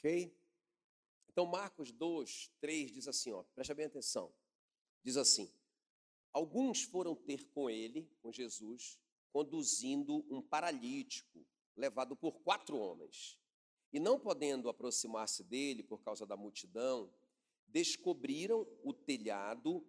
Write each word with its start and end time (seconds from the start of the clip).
Ok? 0.00 0.34
Então, 1.28 1.46
Marcos 1.46 1.92
2, 1.92 2.50
3 2.60 2.92
diz 2.92 3.06
assim, 3.06 3.32
ó, 3.32 3.44
preste 3.54 3.74
bem 3.74 3.86
atenção. 3.86 4.34
Diz 5.02 5.16
assim: 5.16 5.52
Alguns 6.32 6.82
foram 6.82 7.14
ter 7.14 7.44
com 7.50 7.68
ele, 7.68 8.08
com 8.22 8.32
Jesus, 8.32 8.98
conduzindo 9.32 10.24
um 10.30 10.40
paralítico, 10.40 11.46
levado 11.76 12.16
por 12.16 12.40
quatro 12.40 12.78
homens. 12.78 13.38
E 13.92 14.00
não 14.00 14.18
podendo 14.18 14.68
aproximar-se 14.68 15.44
dele 15.44 15.82
por 15.82 16.02
causa 16.02 16.24
da 16.24 16.36
multidão, 16.36 17.12
descobriram 17.66 18.66
o 18.82 18.92
telhado 18.92 19.86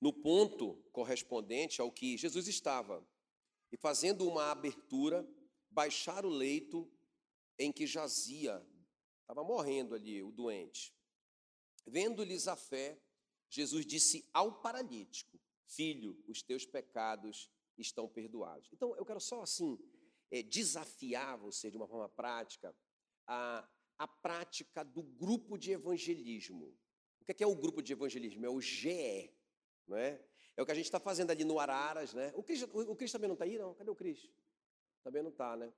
no 0.00 0.12
ponto 0.12 0.76
correspondente 0.92 1.80
ao 1.80 1.90
que 1.90 2.16
Jesus 2.16 2.46
estava. 2.46 3.06
E 3.72 3.76
fazendo 3.76 4.26
uma 4.26 4.50
abertura, 4.50 5.28
baixaram 5.70 6.28
o 6.28 6.32
leito 6.32 6.90
em 7.58 7.72
que 7.72 7.86
jazia, 7.86 8.64
estava 9.28 9.44
morrendo 9.44 9.94
ali 9.94 10.22
o 10.22 10.32
doente. 10.32 10.94
Vendo-lhes 11.86 12.48
a 12.48 12.56
fé, 12.56 12.98
Jesus 13.50 13.84
disse 13.84 14.26
ao 14.32 14.60
paralítico: 14.60 15.38
Filho, 15.66 16.18
os 16.26 16.42
teus 16.42 16.64
pecados 16.64 17.50
estão 17.76 18.08
perdoados. 18.08 18.70
Então, 18.72 18.96
eu 18.96 19.04
quero 19.04 19.20
só 19.20 19.42
assim 19.42 19.78
é, 20.30 20.42
desafiar 20.42 21.36
você 21.36 21.70
de 21.70 21.76
uma 21.76 21.86
forma 21.86 22.08
prática 22.08 22.74
a, 23.26 23.68
a 23.98 24.08
prática 24.08 24.82
do 24.82 25.02
grupo 25.02 25.58
de 25.58 25.72
evangelismo. 25.72 26.74
O 27.20 27.24
que 27.24 27.32
é, 27.32 27.34
que 27.34 27.44
é 27.44 27.46
o 27.46 27.54
grupo 27.54 27.82
de 27.82 27.92
evangelismo? 27.92 28.46
É 28.46 28.50
o 28.50 28.60
GE, 28.60 29.30
não 29.86 29.98
é? 29.98 30.24
É 30.56 30.62
o 30.62 30.66
que 30.66 30.72
a 30.72 30.74
gente 30.74 30.86
está 30.86 30.98
fazendo 30.98 31.30
ali 31.30 31.44
no 31.44 31.60
Araras, 31.60 32.14
né? 32.14 32.32
O 32.34 32.42
Cris, 32.42 32.62
o, 32.62 32.92
o 32.92 32.96
Cris 32.96 33.12
também 33.12 33.28
não 33.28 33.34
está 33.34 33.44
aí, 33.44 33.58
não? 33.58 33.74
Cadê 33.74 33.90
o 33.90 33.94
Cris? 33.94 34.30
Também 35.04 35.22
não 35.22 35.30
está, 35.30 35.54
né? 35.54 35.72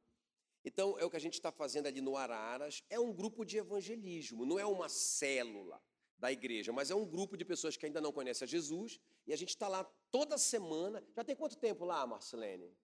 Então, 0.65 0.99
é 0.99 1.05
o 1.05 1.11
que 1.11 1.17
a 1.17 1.21
gente 1.21 1.35
está 1.35 1.51
fazendo 1.51 1.87
ali 1.87 2.01
no 2.01 2.17
Araras, 2.17 2.85
é 2.91 2.99
um 3.01 3.13
grupo 3.13 3.45
de 3.45 3.57
evangelismo, 3.57 4.45
não 4.45 4.59
é 4.59 4.67
uma 4.67 4.89
célula 4.89 5.83
da 6.19 6.31
igreja, 6.31 6.71
mas 6.71 6.91
é 6.91 6.95
um 6.95 7.07
grupo 7.07 7.37
de 7.37 7.45
pessoas 7.47 7.77
que 7.77 7.87
ainda 7.87 8.01
não 8.01 8.13
conhecem 8.13 8.45
a 8.45 8.49
Jesus, 8.49 9.01
e 9.27 9.33
a 9.33 9.37
gente 9.37 9.51
está 9.51 9.69
lá 9.69 9.85
toda 10.11 10.37
semana. 10.37 11.03
Já 11.17 11.25
tem 11.25 11.35
quanto 11.35 11.57
tempo 11.57 11.85
lá, 11.85 12.07
Marcelene? 12.07 12.77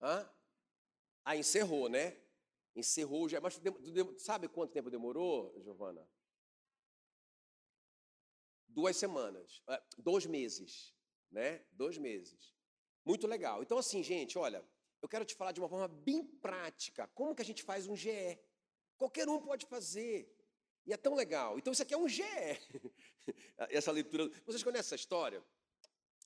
Hã? 0.00 0.30
Ah, 1.24 1.36
encerrou, 1.36 1.88
né? 1.88 2.16
Encerrou 2.74 3.28
já. 3.28 3.40
Mas 3.40 3.60
sabe 4.18 4.48
quanto 4.48 4.72
tempo 4.72 4.90
demorou, 4.90 5.52
Giovana? 5.60 6.08
Duas 8.68 8.96
semanas, 8.96 9.62
ah, 9.66 9.82
dois 9.98 10.26
meses, 10.26 10.94
né? 11.30 11.64
Dois 11.72 11.98
meses. 11.98 12.54
Muito 13.04 13.26
legal. 13.26 13.62
Então, 13.62 13.78
assim, 13.78 14.02
gente, 14.02 14.38
olha, 14.38 14.64
eu 15.02 15.08
quero 15.08 15.24
te 15.24 15.34
falar 15.34 15.50
de 15.50 15.60
uma 15.60 15.68
forma 15.68 15.88
bem 15.88 16.24
prática. 16.24 17.08
Como 17.08 17.34
que 17.34 17.42
a 17.42 17.44
gente 17.44 17.62
faz 17.64 17.88
um 17.88 17.96
GE? 17.96 18.38
Qualquer 18.96 19.28
um 19.28 19.40
pode 19.40 19.66
fazer. 19.66 20.32
E 20.86 20.92
é 20.92 20.96
tão 20.96 21.14
legal. 21.14 21.58
Então, 21.58 21.72
isso 21.72 21.82
aqui 21.82 21.92
é 21.92 21.98
um 21.98 22.08
GE. 22.08 22.22
essa 23.70 23.90
leitura. 23.90 24.30
Vocês 24.46 24.62
conhecem 24.62 24.86
essa 24.86 24.94
história? 24.94 25.44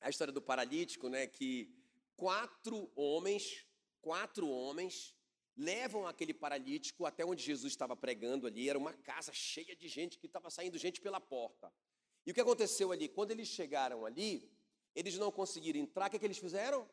A 0.01 0.11
história 0.11 0.33
do 0.33 0.43
paralítico, 0.43 1.09
né? 1.09 1.27
Que 1.27 1.75
quatro 2.17 2.91
homens, 2.95 3.67
quatro 4.03 4.47
homens, 4.49 5.15
levam 5.57 6.07
aquele 6.07 6.35
paralítico 6.35 7.07
até 7.07 7.25
onde 7.25 7.43
Jesus 7.43 7.73
estava 7.73 7.97
pregando 7.97 8.47
ali. 8.47 8.69
Era 8.69 8.79
uma 8.79 8.93
casa 8.93 9.33
cheia 9.33 9.75
de 9.75 9.89
gente 9.89 10.19
que 10.19 10.27
estava 10.27 10.51
saindo 10.51 10.77
gente 10.77 11.01
pela 11.01 11.21
porta. 11.21 11.73
E 12.27 12.31
o 12.31 12.35
que 12.35 12.41
aconteceu 12.41 12.93
ali? 12.93 13.09
Quando 13.09 13.31
eles 13.31 13.49
chegaram 13.49 14.05
ali, 14.05 14.51
eles 14.95 15.17
não 15.17 15.33
conseguiram 15.33 15.81
entrar. 15.81 16.09
O 16.09 16.11
que, 16.11 16.17
é 16.17 16.19
que 16.19 16.27
eles 16.27 16.39
fizeram? 16.39 16.87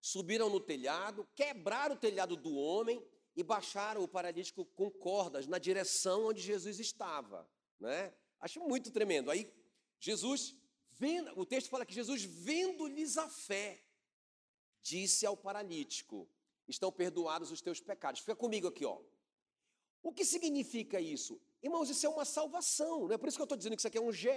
Subiram 0.00 0.48
no 0.48 0.60
telhado, 0.60 1.28
quebraram 1.34 1.94
o 1.94 1.98
telhado 1.98 2.36
do 2.36 2.54
homem 2.54 3.04
e 3.36 3.42
baixaram 3.42 4.02
o 4.02 4.08
paralítico 4.08 4.64
com 4.64 4.90
cordas 4.90 5.46
na 5.46 5.58
direção 5.58 6.26
onde 6.26 6.40
Jesus 6.40 6.80
estava, 6.80 7.48
né? 7.78 8.12
Acho 8.40 8.60
muito 8.60 8.90
tremendo. 8.90 9.30
Aí 9.30 9.52
Jesus, 9.98 10.56
vendo, 10.92 11.38
o 11.38 11.44
texto 11.44 11.68
fala 11.68 11.84
que 11.84 11.94
Jesus 11.94 12.24
vendo-lhes 12.24 13.18
a 13.18 13.28
fé, 13.28 13.84
disse 14.82 15.26
ao 15.26 15.36
paralítico: 15.36 16.28
Estão 16.66 16.90
perdoados 16.90 17.50
os 17.50 17.60
teus 17.60 17.80
pecados. 17.80 18.20
Fica 18.20 18.34
comigo 18.34 18.68
aqui, 18.68 18.84
ó. 18.84 19.00
O 20.02 20.12
que 20.12 20.24
significa 20.24 21.00
isso? 21.00 21.40
Irmãos, 21.62 21.90
isso 21.90 22.06
é 22.06 22.08
uma 22.08 22.24
salvação, 22.24 23.06
não 23.06 23.12
é 23.12 23.18
por 23.18 23.28
isso 23.28 23.36
que 23.36 23.42
eu 23.42 23.44
estou 23.44 23.58
dizendo 23.58 23.76
que 23.76 23.80
isso 23.80 23.88
aqui 23.88 23.98
é 23.98 24.00
um 24.00 24.12
GE. 24.12 24.30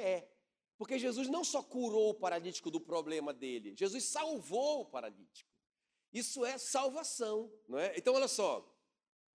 Porque 0.78 1.00
Jesus 1.00 1.30
não 1.30 1.44
só 1.44 1.64
curou 1.64 2.10
o 2.10 2.14
paralítico 2.14 2.70
do 2.70 2.82
problema 2.82 3.34
dele, 3.34 3.74
Jesus 3.78 4.04
salvou 4.06 4.82
o 4.82 4.86
paralítico. 4.86 5.53
Isso 6.14 6.46
é 6.46 6.58
salvação, 6.58 7.52
não 7.68 7.80
é? 7.80 7.94
Então, 7.98 8.14
olha 8.14 8.28
só, 8.28 8.70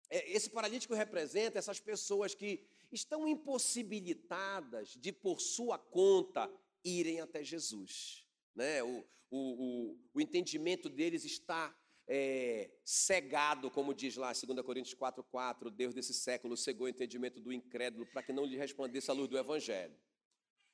é, 0.08 0.30
esse 0.30 0.48
paralítico 0.48 0.94
representa 0.94 1.58
essas 1.58 1.80
pessoas 1.80 2.34
que 2.34 2.64
estão 2.92 3.26
impossibilitadas 3.26 4.90
de, 4.96 5.12
por 5.12 5.40
sua 5.40 5.78
conta, 5.78 6.50
irem 6.84 7.20
até 7.20 7.42
Jesus. 7.42 8.24
Né? 8.54 8.82
O, 8.82 9.04
o, 9.30 9.38
o, 9.38 9.98
o 10.14 10.20
entendimento 10.20 10.88
deles 10.88 11.24
está 11.24 11.76
é, 12.06 12.70
cegado, 12.84 13.70
como 13.70 13.92
diz 13.92 14.16
lá 14.16 14.32
2 14.32 14.62
Coríntios 14.62 14.94
4,4, 14.94 15.70
Deus 15.70 15.92
desse 15.92 16.14
século 16.14 16.56
cegou 16.56 16.86
o 16.86 16.88
entendimento 16.88 17.38
do 17.40 17.52
incrédulo 17.52 18.06
para 18.06 18.22
que 18.22 18.32
não 18.32 18.46
lhe 18.46 18.56
respondesse 18.56 19.10
a 19.10 19.14
luz 19.14 19.28
do 19.28 19.36
Evangelho. 19.36 19.94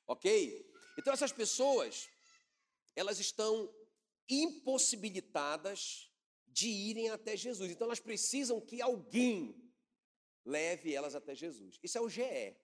Ok? 0.07 0.65
Então 0.97 1.11
essas 1.11 1.33
pessoas, 1.33 2.07
elas 2.95 3.19
estão 3.19 3.69
impossibilitadas 4.29 6.11
de 6.47 6.69
irem 6.69 7.09
até 7.09 7.35
Jesus. 7.35 7.71
Então 7.71 7.85
elas 7.85 7.99
precisam 7.99 8.61
que 8.61 8.81
alguém 8.81 9.55
leve 10.45 10.93
elas 10.93 11.15
até 11.15 11.35
Jesus. 11.35 11.79
Isso 11.83 11.97
é 11.97 12.01
o 12.01 12.09
GE, 12.09 12.55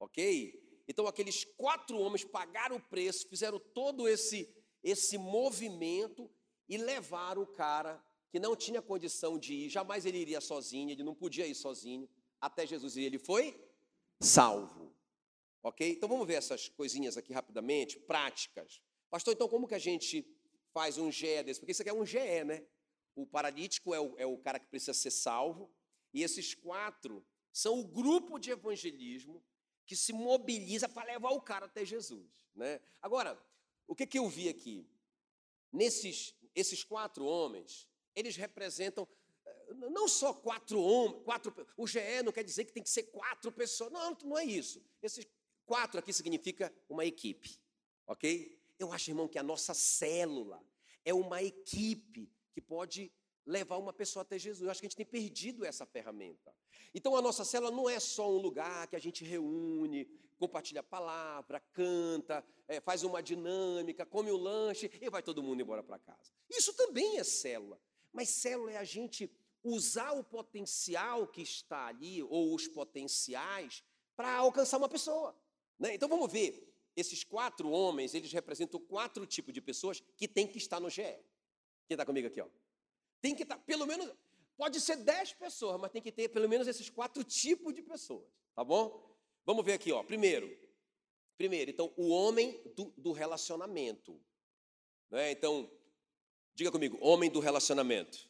ok? 0.00 0.82
Então 0.88 1.06
aqueles 1.06 1.44
quatro 1.44 1.98
homens 1.98 2.24
pagaram 2.24 2.76
o 2.76 2.82
preço, 2.82 3.28
fizeram 3.28 3.58
todo 3.58 4.08
esse 4.08 4.52
esse 4.82 5.16
movimento 5.16 6.28
e 6.68 6.76
levaram 6.76 7.42
o 7.42 7.46
cara 7.46 8.04
que 8.30 8.40
não 8.40 8.56
tinha 8.56 8.82
condição 8.82 9.38
de 9.38 9.54
ir, 9.54 9.68
jamais 9.68 10.04
ele 10.04 10.18
iria 10.18 10.40
sozinho, 10.40 10.90
ele 10.90 11.04
não 11.04 11.14
podia 11.14 11.46
ir 11.46 11.54
sozinho 11.54 12.08
até 12.40 12.66
Jesus 12.66 12.96
e 12.96 13.02
ele 13.02 13.18
foi 13.18 13.62
salvo. 14.18 14.92
Ok? 15.62 15.88
Então 15.88 16.08
vamos 16.08 16.26
ver 16.26 16.34
essas 16.34 16.68
coisinhas 16.68 17.16
aqui 17.16 17.32
rapidamente, 17.32 17.98
práticas. 18.00 18.80
Pastor, 19.08 19.34
então 19.34 19.48
como 19.48 19.68
que 19.68 19.74
a 19.74 19.78
gente 19.78 20.26
faz 20.72 20.98
um 20.98 21.10
GE 21.10 21.42
desse? 21.42 21.60
Porque 21.60 21.72
isso 21.72 21.82
aqui 21.82 21.90
é 21.90 21.94
um 21.94 22.04
GE, 22.04 22.44
né? 22.44 22.64
O 23.14 23.26
paralítico 23.26 23.94
é 23.94 24.00
o, 24.00 24.18
é 24.18 24.26
o 24.26 24.38
cara 24.38 24.58
que 24.58 24.66
precisa 24.66 24.94
ser 24.94 25.10
salvo, 25.10 25.70
e 26.12 26.22
esses 26.22 26.54
quatro 26.54 27.24
são 27.52 27.80
o 27.80 27.84
grupo 27.84 28.38
de 28.38 28.50
evangelismo 28.50 29.42
que 29.86 29.96
se 29.96 30.12
mobiliza 30.12 30.88
para 30.88 31.12
levar 31.12 31.30
o 31.30 31.40
cara 31.40 31.66
até 31.66 31.84
Jesus. 31.84 32.46
Né? 32.54 32.80
Agora, 33.00 33.40
o 33.86 33.94
que, 33.94 34.06
que 34.06 34.18
eu 34.18 34.28
vi 34.28 34.48
aqui? 34.48 34.88
Nesses 35.70 36.34
esses 36.54 36.84
quatro 36.84 37.24
homens, 37.24 37.88
eles 38.14 38.36
representam 38.36 39.08
eh, 39.44 39.74
não 39.90 40.06
só 40.06 40.34
quatro 40.34 40.80
homens, 40.80 41.22
quatro, 41.24 41.54
o 41.76 41.86
GE 41.86 42.22
não 42.24 42.32
quer 42.32 42.44
dizer 42.44 42.64
que 42.64 42.72
tem 42.72 42.82
que 42.82 42.90
ser 42.90 43.04
quatro 43.04 43.50
pessoas, 43.50 43.90
não, 43.90 44.16
não 44.24 44.38
é 44.38 44.44
isso. 44.44 44.82
Esses 45.02 45.26
quatro 45.64 45.98
aqui 45.98 46.12
significa 46.12 46.72
uma 46.88 47.04
equipe, 47.04 47.58
ok? 48.06 48.60
Eu 48.82 48.92
acho, 48.92 49.10
irmão, 49.10 49.28
que 49.28 49.38
a 49.38 49.42
nossa 49.44 49.74
célula 49.74 50.60
é 51.04 51.14
uma 51.14 51.40
equipe 51.40 52.28
que 52.52 52.60
pode 52.60 53.12
levar 53.46 53.76
uma 53.76 53.92
pessoa 53.92 54.22
até 54.22 54.36
Jesus. 54.36 54.62
Eu 54.62 54.70
acho 54.70 54.80
que 54.80 54.86
a 54.86 54.88
gente 54.88 54.96
tem 54.96 55.06
perdido 55.06 55.64
essa 55.64 55.86
ferramenta. 55.86 56.52
Então 56.92 57.14
a 57.16 57.22
nossa 57.22 57.44
célula 57.44 57.70
não 57.70 57.88
é 57.88 58.00
só 58.00 58.28
um 58.28 58.38
lugar 58.38 58.88
que 58.88 58.96
a 58.96 58.98
gente 58.98 59.24
reúne, 59.24 60.06
compartilha 60.36 60.80
a 60.80 60.82
palavra, 60.82 61.60
canta, 61.60 62.44
é, 62.66 62.80
faz 62.80 63.04
uma 63.04 63.22
dinâmica, 63.22 64.04
come 64.04 64.32
o 64.32 64.36
lanche 64.36 64.90
e 65.00 65.08
vai 65.08 65.22
todo 65.22 65.44
mundo 65.44 65.62
embora 65.62 65.84
para 65.84 66.00
casa. 66.00 66.32
Isso 66.50 66.72
também 66.74 67.18
é 67.18 67.24
célula. 67.24 67.80
Mas 68.12 68.30
célula 68.30 68.72
é 68.72 68.78
a 68.78 68.84
gente 68.84 69.30
usar 69.62 70.10
o 70.10 70.24
potencial 70.24 71.28
que 71.28 71.40
está 71.40 71.86
ali, 71.86 72.20
ou 72.20 72.52
os 72.52 72.66
potenciais, 72.66 73.84
para 74.16 74.34
alcançar 74.38 74.78
uma 74.78 74.88
pessoa. 74.88 75.36
Né? 75.78 75.94
Então 75.94 76.08
vamos 76.08 76.30
ver. 76.30 76.71
Esses 76.94 77.24
quatro 77.24 77.70
homens, 77.70 78.14
eles 78.14 78.32
representam 78.32 78.80
quatro 78.80 79.26
tipos 79.26 79.52
de 79.52 79.60
pessoas 79.60 80.02
que 80.16 80.28
têm 80.28 80.46
que 80.46 80.58
estar 80.58 80.78
no 80.78 80.90
GE. 80.90 81.02
Quem 81.86 81.94
está 81.94 82.04
comigo 82.04 82.26
aqui? 82.26 82.40
Ó? 82.40 82.48
Tem 83.20 83.34
que 83.34 83.44
estar, 83.44 83.56
tá, 83.56 83.62
pelo 83.62 83.86
menos, 83.86 84.12
pode 84.56 84.80
ser 84.80 84.96
dez 84.96 85.32
pessoas, 85.32 85.80
mas 85.80 85.90
tem 85.90 86.02
que 86.02 86.12
ter 86.12 86.28
pelo 86.28 86.48
menos 86.48 86.66
esses 86.66 86.90
quatro 86.90 87.24
tipos 87.24 87.74
de 87.74 87.82
pessoas, 87.82 88.26
tá 88.54 88.62
bom? 88.62 89.16
Vamos 89.44 89.64
ver 89.64 89.74
aqui, 89.74 89.90
ó. 89.92 90.02
Primeiro, 90.02 90.54
primeiro, 91.36 91.70
então, 91.70 91.92
o 91.96 92.08
homem 92.08 92.60
do, 92.76 92.92
do 92.96 93.12
relacionamento. 93.12 94.20
Né? 95.10 95.32
Então, 95.32 95.70
diga 96.54 96.70
comigo, 96.70 96.98
homem 97.00 97.30
do 97.30 97.40
relacionamento. 97.40 98.28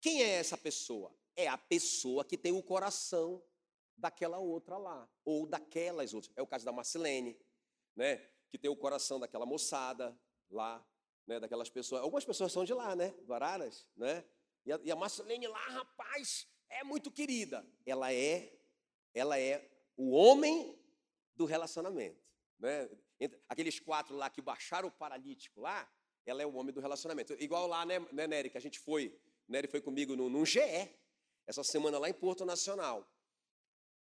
Quem 0.00 0.22
é 0.22 0.30
essa 0.34 0.58
pessoa? 0.58 1.14
É 1.36 1.48
a 1.48 1.56
pessoa 1.56 2.24
que 2.24 2.36
tem 2.36 2.52
o 2.52 2.62
coração 2.62 3.42
daquela 3.96 4.38
outra 4.38 4.76
lá, 4.76 5.08
ou 5.24 5.46
daquelas 5.46 6.12
outras. 6.14 6.32
É 6.36 6.42
o 6.42 6.46
caso 6.46 6.64
da 6.64 6.72
Marcelene, 6.72 7.38
né? 7.96 8.28
que 8.54 8.58
tem 8.58 8.70
o 8.70 8.76
coração 8.76 9.18
daquela 9.18 9.44
moçada 9.44 10.16
lá, 10.48 10.86
né, 11.26 11.40
daquelas 11.40 11.68
pessoas. 11.68 12.02
Algumas 12.02 12.24
pessoas 12.24 12.52
são 12.52 12.64
de 12.64 12.72
lá, 12.72 12.94
né? 12.94 13.10
Do 13.22 13.34
Araras, 13.34 13.84
né? 13.96 14.24
E 14.64 14.72
a, 14.72 14.80
e 14.84 14.92
a 14.92 14.94
Marcelene 14.94 15.48
lá, 15.48 15.66
rapaz, 15.70 16.46
é 16.70 16.84
muito 16.84 17.10
querida. 17.10 17.66
Ela 17.84 18.12
é, 18.12 18.56
ela 19.12 19.40
é 19.40 19.68
o 19.96 20.12
homem 20.12 20.78
do 21.34 21.44
relacionamento. 21.44 22.22
Né? 22.60 22.88
Aqueles 23.48 23.80
quatro 23.80 24.14
lá 24.14 24.30
que 24.30 24.40
baixaram 24.40 24.86
o 24.86 24.92
paralítico 24.92 25.60
lá, 25.60 25.90
ela 26.24 26.40
é 26.40 26.46
o 26.46 26.54
homem 26.54 26.72
do 26.72 26.80
relacionamento. 26.80 27.32
Igual 27.34 27.66
lá, 27.66 27.84
né, 27.84 27.98
né 28.12 28.28
Nery, 28.28 28.50
que 28.50 28.58
a 28.58 28.60
gente 28.60 28.78
foi, 28.78 29.18
Nery 29.48 29.66
foi 29.66 29.80
comigo 29.80 30.14
num, 30.14 30.28
num 30.28 30.46
GE, 30.46 30.60
essa 31.44 31.64
semana 31.64 31.98
lá 31.98 32.08
em 32.08 32.14
Porto 32.14 32.44
Nacional. 32.44 33.04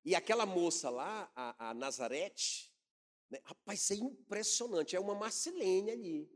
E 0.03 0.15
aquela 0.15 0.45
moça 0.45 0.89
lá, 0.89 1.31
a, 1.35 1.69
a 1.69 1.73
Nazarete, 1.73 2.73
né, 3.29 3.39
rapaz, 3.43 3.91
é 3.91 3.95
impressionante, 3.95 4.95
é 4.95 4.99
uma 4.99 5.13
Marcelene 5.13 5.91
ali, 5.91 6.31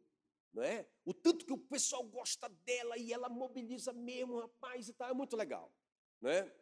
não 0.53 0.61
é? 0.61 0.87
O 1.05 1.13
tanto 1.13 1.45
que 1.45 1.53
o 1.53 1.57
pessoal 1.57 2.03
gosta 2.03 2.47
dela 2.49 2.97
e 2.97 3.11
ela 3.11 3.29
mobiliza 3.29 3.91
mesmo, 3.93 4.39
rapaz, 4.39 4.89
e 4.89 4.93
tal, 4.93 5.09
é 5.09 5.13
muito 5.13 5.35
legal, 5.35 5.73
não 6.21 6.29
é? 6.29 6.53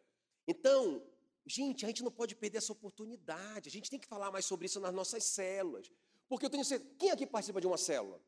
Então, 0.46 1.06
gente, 1.44 1.84
a 1.84 1.88
gente 1.88 2.02
não 2.02 2.10
pode 2.10 2.34
perder 2.34 2.58
essa 2.58 2.72
oportunidade, 2.72 3.68
a 3.68 3.72
gente 3.72 3.90
tem 3.90 3.98
que 3.98 4.06
falar 4.06 4.30
mais 4.30 4.46
sobre 4.46 4.66
isso 4.66 4.80
nas 4.80 4.94
nossas 4.94 5.24
células, 5.24 5.90
porque 6.28 6.46
eu 6.46 6.50
tenho 6.50 6.64
certeza, 6.64 6.94
quem 6.98 7.10
aqui 7.10 7.26
participa 7.26 7.60
de 7.60 7.66
uma 7.66 7.76
célula? 7.76 8.22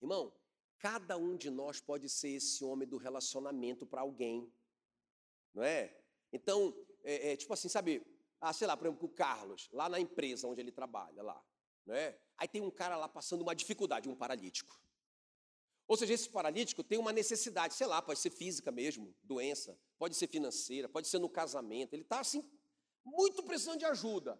Irmão, 0.00 0.32
cada 0.78 1.16
um 1.16 1.36
de 1.36 1.50
nós 1.50 1.80
pode 1.80 2.08
ser 2.08 2.28
esse 2.28 2.62
homem 2.64 2.86
do 2.86 2.96
relacionamento 2.96 3.84
para 3.84 4.02
alguém, 4.02 4.52
não 5.52 5.64
é? 5.64 6.00
Então, 6.32 6.72
é, 7.02 7.32
é, 7.32 7.36
tipo 7.36 7.52
assim, 7.52 7.68
sabe, 7.68 8.04
ah, 8.40 8.52
sei 8.52 8.66
lá, 8.66 8.76
por 8.76 8.86
exemplo, 8.86 9.06
o 9.06 9.12
Carlos, 9.12 9.68
lá 9.72 9.88
na 9.88 9.98
empresa 9.98 10.46
onde 10.46 10.60
ele 10.60 10.72
trabalha, 10.72 11.22
lá, 11.22 11.42
não 11.86 11.94
é? 11.94 12.18
Aí 12.36 12.46
tem 12.46 12.62
um 12.62 12.70
cara 12.70 12.96
lá 12.96 13.08
passando 13.08 13.42
uma 13.42 13.54
dificuldade, 13.54 14.08
um 14.08 14.14
paralítico. 14.14 14.80
Ou 15.88 15.96
seja, 15.96 16.12
esse 16.12 16.28
paralítico 16.28 16.84
tem 16.84 16.98
uma 16.98 17.12
necessidade, 17.12 17.74
sei 17.74 17.86
lá, 17.86 18.02
pode 18.02 18.20
ser 18.20 18.30
física 18.30 18.70
mesmo, 18.70 19.14
doença, 19.22 19.78
pode 19.98 20.14
ser 20.14 20.28
financeira, 20.28 20.88
pode 20.88 21.08
ser 21.08 21.18
no 21.18 21.30
casamento. 21.30 21.94
Ele 21.94 22.02
está 22.02 22.20
assim, 22.20 22.44
muito 23.04 23.42
precisando 23.42 23.78
de 23.78 23.86
ajuda. 23.86 24.38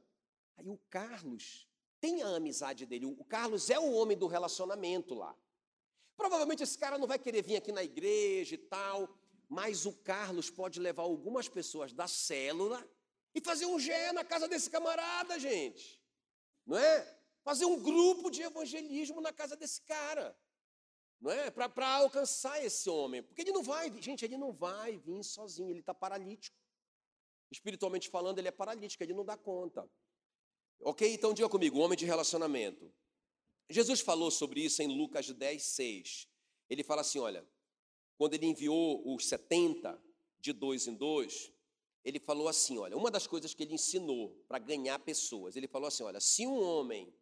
Aí 0.58 0.68
o 0.68 0.78
Carlos 0.90 1.66
tem 2.00 2.22
a 2.22 2.36
amizade 2.36 2.84
dele. 2.84 3.06
O 3.06 3.24
Carlos 3.24 3.70
é 3.70 3.78
o 3.78 3.92
homem 3.92 4.16
do 4.16 4.26
relacionamento 4.26 5.14
lá. 5.14 5.34
Provavelmente 6.16 6.62
esse 6.62 6.76
cara 6.76 6.98
não 6.98 7.06
vai 7.06 7.18
querer 7.18 7.42
vir 7.42 7.56
aqui 7.56 7.72
na 7.72 7.82
igreja 7.82 8.54
e 8.54 8.58
tal, 8.58 9.08
mas 9.48 9.86
o 9.86 9.92
Carlos 9.92 10.50
pode 10.50 10.78
levar 10.78 11.02
algumas 11.02 11.48
pessoas 11.48 11.92
da 11.92 12.06
célula 12.06 12.86
e 13.34 13.40
fazer 13.40 13.66
um 13.66 13.78
GE 13.78 14.12
na 14.12 14.24
casa 14.24 14.46
desse 14.46 14.68
camarada, 14.68 15.38
gente. 15.38 16.02
Não 16.66 16.76
é? 16.76 17.18
Fazer 17.42 17.64
um 17.64 17.80
grupo 17.82 18.30
de 18.30 18.42
evangelismo 18.42 19.20
na 19.20 19.32
casa 19.32 19.56
desse 19.56 19.80
cara. 19.82 20.38
Não 21.20 21.30
é? 21.30 21.50
Para 21.50 21.88
alcançar 21.94 22.62
esse 22.62 22.90
homem. 22.90 23.22
Porque 23.22 23.40
ele 23.40 23.52
não 23.52 23.62
vai, 23.62 23.90
gente, 24.02 24.24
ele 24.24 24.36
não 24.36 24.52
vai 24.52 24.98
vir 24.98 25.24
sozinho, 25.24 25.70
ele 25.70 25.80
está 25.80 25.94
paralítico. 25.94 26.56
Espiritualmente 27.50 28.10
falando, 28.10 28.38
ele 28.38 28.48
é 28.48 28.52
paralítico, 28.52 29.02
ele 29.02 29.14
não 29.14 29.24
dá 29.24 29.36
conta. 29.36 29.90
Ok? 30.80 31.10
Então 31.10 31.32
diga 31.32 31.48
comigo, 31.48 31.78
homem 31.78 31.96
de 31.96 32.04
relacionamento. 32.04 32.92
Jesus 33.70 34.00
falou 34.00 34.30
sobre 34.30 34.60
isso 34.60 34.82
em 34.82 34.96
Lucas 34.96 35.30
10, 35.30 35.62
6. 35.62 36.28
Ele 36.68 36.84
fala 36.84 37.00
assim: 37.00 37.18
olha, 37.18 37.48
quando 38.18 38.34
ele 38.34 38.46
enviou 38.46 39.14
os 39.14 39.26
70 39.26 39.98
de 40.40 40.52
dois 40.52 40.88
em 40.88 40.94
dois, 40.94 41.52
ele 42.04 42.18
falou 42.18 42.48
assim: 42.48 42.76
olha, 42.76 42.96
uma 42.96 43.10
das 43.10 43.26
coisas 43.26 43.54
que 43.54 43.62
ele 43.62 43.74
ensinou 43.74 44.30
para 44.48 44.58
ganhar 44.58 44.98
pessoas, 44.98 45.54
ele 45.54 45.68
falou 45.68 45.86
assim: 45.86 46.02
olha, 46.02 46.20
se 46.20 46.46
um 46.46 46.60
homem 46.60 47.14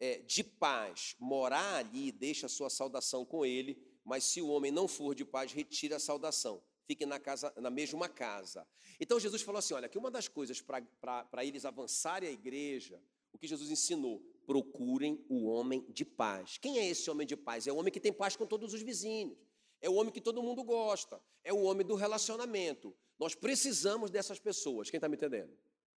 é, 0.00 0.18
de 0.18 0.42
paz 0.42 1.14
morar 1.20 1.76
ali, 1.76 2.10
deixa 2.10 2.46
a 2.46 2.48
sua 2.48 2.70
saudação 2.70 3.24
com 3.26 3.44
ele, 3.44 3.80
mas 4.02 4.24
se 4.24 4.40
o 4.40 4.48
homem 4.48 4.72
não 4.72 4.88
for 4.88 5.14
de 5.14 5.24
paz, 5.24 5.52
retira 5.52 5.96
a 5.96 6.00
saudação, 6.00 6.62
fique 6.86 7.04
na, 7.04 7.20
casa, 7.20 7.52
na 7.56 7.70
mesma 7.70 8.08
casa. 8.08 8.66
Então 8.98 9.20
Jesus 9.20 9.42
falou 9.42 9.58
assim: 9.58 9.74
olha, 9.74 9.88
que 9.88 9.98
uma 9.98 10.10
das 10.10 10.28
coisas 10.28 10.62
para 10.62 11.44
eles 11.44 11.66
avançarem 11.66 12.28
a 12.28 12.32
igreja, 12.32 13.02
o 13.34 13.38
que 13.38 13.46
Jesus 13.46 13.70
ensinou, 13.70 14.20
procurem 14.46 15.22
o 15.28 15.44
homem 15.44 15.84
de 15.90 16.06
paz. 16.06 16.56
Quem 16.56 16.78
é 16.78 16.86
esse 16.86 17.10
homem 17.10 17.26
de 17.26 17.36
paz? 17.36 17.66
É 17.66 17.72
o 17.72 17.76
homem 17.76 17.92
que 17.92 18.00
tem 18.00 18.12
paz 18.12 18.34
com 18.34 18.46
todos 18.46 18.72
os 18.72 18.80
vizinhos. 18.80 19.36
É 19.82 19.90
o 19.90 19.94
homem 19.94 20.12
que 20.12 20.20
todo 20.20 20.42
mundo 20.42 20.62
gosta. 20.62 21.20
É 21.44 21.52
o 21.52 21.62
homem 21.62 21.84
do 21.84 21.96
relacionamento. 21.96 22.94
Nós 23.18 23.34
precisamos 23.34 24.10
dessas 24.10 24.38
pessoas. 24.38 24.88
Quem 24.88 24.96
está 24.98 25.08
me 25.08 25.16
entendendo? 25.16 25.52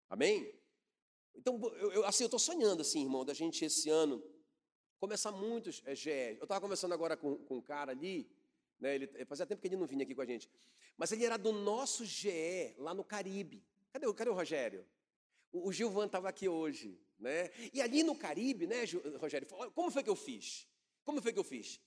Amém? 0.10 0.52
Então, 1.36 1.62
eu, 1.78 1.92
eu 1.94 2.06
assim, 2.06 2.24
eu 2.24 2.28
estou 2.28 2.40
sonhando, 2.40 2.82
assim, 2.82 3.04
irmão, 3.04 3.24
da 3.24 3.34
gente 3.34 3.64
esse 3.64 3.90
ano 3.90 4.24
começar 4.98 5.32
muitos 5.32 5.84
é. 5.86 6.32
Eu 6.40 6.44
estava 6.44 6.62
conversando 6.62 6.94
agora 6.94 7.16
com, 7.16 7.38
com 7.38 7.58
um 7.58 7.62
cara 7.62 7.92
ali, 7.92 8.28
né, 8.80 8.96
ele, 8.96 9.08
fazia 9.26 9.46
tempo 9.46 9.62
que 9.62 9.68
ele 9.68 9.76
não 9.76 9.86
vinha 9.86 10.04
aqui 10.04 10.16
com 10.16 10.22
a 10.22 10.26
gente, 10.26 10.50
mas 10.98 11.12
ele 11.12 11.26
era 11.26 11.38
do 11.38 11.52
nosso 11.52 12.06
GE, 12.06 12.76
lá 12.78 12.94
no 12.94 13.04
Caribe. 13.04 13.64
Cadê, 13.92 14.12
cadê 14.14 14.30
o 14.30 14.34
Rogério? 14.34 14.86
O, 15.52 15.68
o 15.68 15.72
Gilvan 15.72 16.06
estava 16.06 16.30
aqui 16.30 16.50
hoje. 16.50 17.00
Né? 17.20 17.50
E 17.74 17.82
ali 17.82 18.04
no 18.04 18.16
Caribe, 18.16 18.68
né, 18.68 18.84
Rogério, 19.20 19.48
como 19.74 19.92
foi 19.92 20.04
que 20.04 20.10
eu 20.10 20.16
fiz? 20.16 20.68
Como 21.04 21.22
foi 21.22 21.32
que 21.32 21.40
eu 21.40 21.44
fiz? 21.44 21.80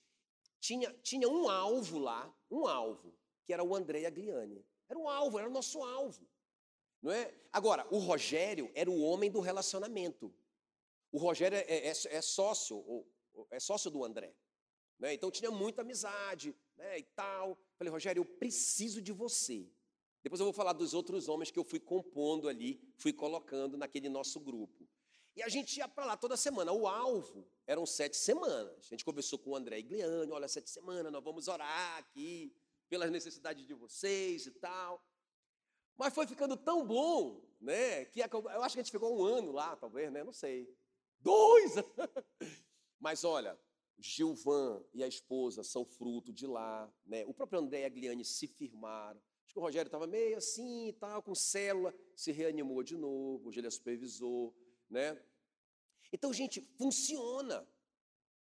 Tinha, 0.59 0.91
tinha 1.01 1.27
um 1.27 1.49
alvo 1.49 1.99
lá, 1.99 2.33
um 2.51 2.67
alvo, 2.67 3.13
que 3.45 3.53
era 3.53 3.63
o 3.63 3.75
André 3.75 4.05
Agliani. 4.05 4.65
Era 4.87 4.99
um 4.99 5.07
alvo, 5.07 5.39
era 5.39 5.47
o 5.47 5.51
nosso 5.51 5.81
alvo. 5.83 6.27
Não 7.01 7.11
é? 7.11 7.33
Agora, 7.53 7.87
o 7.91 7.97
Rogério 7.97 8.69
era 8.73 8.89
o 8.89 9.01
homem 9.01 9.31
do 9.31 9.39
relacionamento. 9.39 10.33
O 11.11 11.17
Rogério 11.17 11.57
é, 11.57 11.61
é, 11.61 11.87
é 11.89 12.21
sócio, 12.21 13.05
é 13.51 13.59
sócio 13.59 13.89
do 13.89 14.03
André. 14.03 14.35
Né? 14.99 15.13
Então 15.13 15.31
tinha 15.31 15.49
muita 15.49 15.81
amizade 15.81 16.55
né, 16.75 16.99
e 16.99 17.03
tal. 17.03 17.57
Falei, 17.77 17.91
Rogério, 17.91 18.21
eu 18.21 18.25
preciso 18.25 19.01
de 19.01 19.13
você. 19.13 19.71
Depois 20.21 20.39
eu 20.39 20.45
vou 20.45 20.53
falar 20.53 20.73
dos 20.73 20.93
outros 20.93 21.29
homens 21.29 21.51
que 21.51 21.59
eu 21.59 21.63
fui 21.63 21.79
compondo 21.79 22.49
ali, 22.49 22.81
fui 22.97 23.13
colocando 23.13 23.77
naquele 23.77 24.09
nosso 24.09 24.39
grupo. 24.39 24.88
E 25.39 25.41
a 25.41 25.47
gente 25.47 25.77
ia 25.77 25.87
para 25.87 26.03
lá 26.03 26.17
toda 26.17 26.35
semana. 26.35 26.73
O 26.73 26.85
alvo 26.85 27.47
eram 27.65 27.85
sete 27.85 28.17
semanas. 28.17 28.87
A 28.87 28.89
gente 28.89 29.05
conversou 29.05 29.39
com 29.39 29.51
o 29.51 29.55
André 29.55 29.79
Igliani, 29.79 30.29
olha, 30.33 30.49
sete 30.49 30.69
semanas, 30.69 31.13
nós 31.13 31.23
vamos 31.23 31.47
orar 31.47 31.97
aqui 31.97 32.53
pelas 32.89 33.09
necessidades 33.09 33.65
de 33.65 33.73
vocês 33.73 34.47
e 34.47 34.51
tal. 34.51 35.01
Mas 35.95 36.13
foi 36.13 36.27
ficando 36.27 36.57
tão 36.57 36.85
bom, 36.85 37.41
né? 37.61 38.03
Que 38.03 38.19
eu 38.19 38.63
acho 38.63 38.75
que 38.75 38.81
a 38.81 38.83
gente 38.83 38.91
ficou 38.91 39.17
um 39.17 39.23
ano 39.23 39.53
lá, 39.53 39.77
talvez, 39.77 40.11
né? 40.11 40.25
Não 40.25 40.33
sei. 40.33 40.77
Dois! 41.21 41.75
Mas 42.99 43.23
olha, 43.23 43.57
Gilvan 43.97 44.83
e 44.93 45.01
a 45.01 45.07
esposa 45.07 45.63
são 45.63 45.85
fruto 45.85 46.33
de 46.33 46.45
lá, 46.45 46.93
né? 47.05 47.25
O 47.25 47.33
próprio 47.33 47.61
André 47.61 47.83
e 47.83 47.85
a 47.85 47.89
Gliane 47.89 48.25
se 48.25 48.45
firmaram. 48.45 49.21
Acho 49.45 49.53
que 49.53 49.59
o 49.59 49.61
Rogério 49.61 49.87
estava 49.87 50.05
meio 50.05 50.37
assim 50.37 50.89
e 50.89 50.93
tal, 50.93 51.23
com 51.23 51.33
célula, 51.33 51.95
se 52.13 52.29
reanimou 52.33 52.83
de 52.83 52.97
novo, 52.97 53.47
hoje 53.47 53.61
ele 53.61 53.67
é 53.67 53.71
supervisor, 53.71 54.53
né? 54.89 55.17
Então, 56.11 56.33
gente, 56.33 56.61
funciona. 56.77 57.67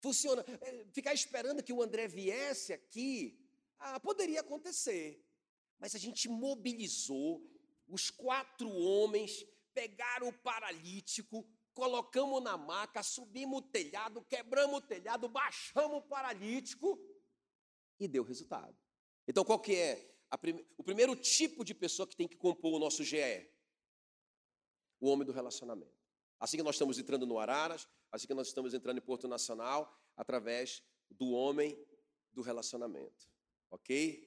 Funciona. 0.00 0.44
É, 0.62 0.84
ficar 0.92 1.14
esperando 1.14 1.62
que 1.62 1.72
o 1.72 1.82
André 1.82 2.08
viesse 2.08 2.72
aqui, 2.72 3.38
ah, 3.78 4.00
poderia 4.00 4.40
acontecer. 4.40 5.24
Mas 5.78 5.94
a 5.94 5.98
gente 5.98 6.28
mobilizou 6.28 7.42
os 7.86 8.10
quatro 8.10 8.70
homens, 8.70 9.46
pegaram 9.74 10.28
o 10.28 10.32
paralítico, 10.32 11.46
colocamos 11.74 12.42
na 12.42 12.56
maca, 12.56 13.02
subimos 13.02 13.58
o 13.58 13.62
telhado, 13.62 14.22
quebramos 14.22 14.78
o 14.78 14.82
telhado, 14.82 15.28
baixamos 15.28 15.98
o 15.98 16.02
paralítico 16.02 16.98
e 17.98 18.08
deu 18.08 18.22
resultado. 18.22 18.76
Então, 19.26 19.44
qual 19.44 19.60
que 19.60 19.74
é 19.74 20.14
o 20.76 20.82
primeiro 20.82 21.14
tipo 21.16 21.64
de 21.64 21.74
pessoa 21.74 22.06
que 22.06 22.16
tem 22.16 22.28
que 22.28 22.36
compor 22.36 22.74
o 22.74 22.78
nosso 22.78 23.04
GE? 23.04 23.50
O 25.00 25.08
homem 25.08 25.26
do 25.26 25.32
relacionamento. 25.32 25.99
Assim 26.40 26.56
que 26.56 26.62
nós 26.62 26.76
estamos 26.76 26.98
entrando 26.98 27.26
no 27.26 27.38
Araras, 27.38 27.86
assim 28.10 28.26
que 28.26 28.32
nós 28.32 28.46
estamos 28.46 28.72
entrando 28.72 28.96
em 28.96 29.02
Porto 29.02 29.28
Nacional, 29.28 29.94
através 30.16 30.82
do 31.10 31.32
homem 31.32 31.78
do 32.32 32.40
relacionamento. 32.40 33.28
Ok? 33.70 34.26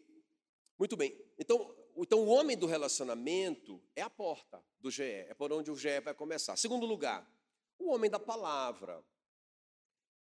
Muito 0.77 0.95
bem. 0.95 1.19
Então, 1.39 1.75
então, 1.97 2.19
o 2.19 2.27
homem 2.27 2.55
do 2.55 2.67
relacionamento 2.67 3.81
é 3.95 4.01
a 4.01 4.09
porta 4.09 4.63
do 4.79 4.91
GE, 4.91 5.03
é 5.03 5.33
por 5.33 5.51
onde 5.51 5.71
o 5.71 5.75
GE 5.75 5.99
vai 6.01 6.13
começar. 6.13 6.55
Segundo 6.55 6.85
lugar, 6.85 7.27
o 7.79 7.91
homem 7.91 8.09
da 8.09 8.19
palavra. 8.19 9.03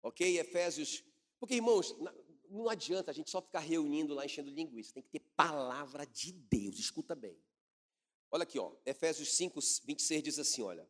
Ok? 0.01 0.39
Efésios. 0.39 1.03
Porque, 1.39 1.55
irmãos, 1.55 1.95
não 2.49 2.69
adianta 2.69 3.11
a 3.11 3.13
gente 3.13 3.29
só 3.29 3.41
ficar 3.41 3.59
reunindo 3.59 4.13
lá, 4.13 4.25
enchendo 4.25 4.49
linguiça. 4.49 4.93
Tem 4.93 5.03
que 5.03 5.09
ter 5.09 5.19
palavra 5.35 6.05
de 6.05 6.31
Deus. 6.31 6.77
Escuta 6.77 7.15
bem. 7.15 7.39
Olha 8.31 8.43
aqui, 8.43 8.57
ó. 8.57 8.75
Efésios 8.85 9.35
5, 9.35 9.59
26 9.85 10.23
diz 10.23 10.39
assim: 10.39 10.61
olha 10.61 10.87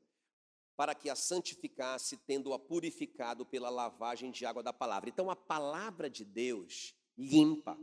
para 0.75 0.95
que 0.95 1.09
a 1.09 1.15
santificasse, 1.15 2.17
tendo-a 2.17 2.57
purificado 2.57 3.45
pela 3.45 3.69
lavagem 3.69 4.31
de 4.31 4.45
água 4.45 4.63
da 4.63 4.73
palavra. 4.73 5.09
Então, 5.09 5.29
a 5.29 5.35
palavra 5.35 6.09
de 6.09 6.25
Deus 6.25 6.95
limpa. 7.17 7.77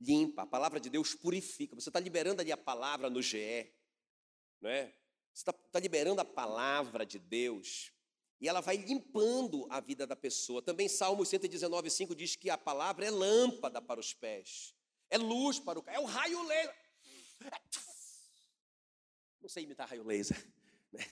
Limpa. 0.00 0.42
A 0.42 0.46
palavra 0.46 0.80
de 0.80 0.88
Deus 0.88 1.14
purifica. 1.14 1.74
Você 1.74 1.90
está 1.90 2.00
liberando 2.00 2.40
ali 2.40 2.50
a 2.50 2.56
palavra 2.56 3.10
no 3.10 3.20
GE, 3.20 3.72
não 4.60 4.70
é? 4.70 4.86
Você 5.32 5.42
está 5.42 5.52
tá 5.52 5.78
liberando 5.78 6.20
a 6.20 6.24
palavra 6.24 7.04
de 7.04 7.18
Deus 7.18 7.92
e 8.40 8.48
ela 8.48 8.60
vai 8.60 8.76
limpando 8.76 9.66
a 9.70 9.80
vida 9.80 10.06
da 10.06 10.16
pessoa. 10.16 10.62
Também 10.62 10.88
Salmo 10.88 11.24
119, 11.26 11.90
5 11.90 12.16
diz 12.16 12.34
que 12.34 12.48
a 12.48 12.56
palavra 12.56 13.04
é 13.04 13.10
lâmpada 13.10 13.82
para 13.82 14.00
os 14.00 14.14
pés, 14.14 14.74
É 15.10 15.18
luz 15.18 15.58
para 15.58 15.78
o 15.78 15.84
é 15.86 16.00
o 16.00 16.06
raio 16.06 16.42
laser. 16.42 16.76
Não 19.40 19.48
sei 19.48 19.64
imitar 19.64 19.88
raio 19.88 20.02
laser, 20.02 20.38
né? 20.92 21.04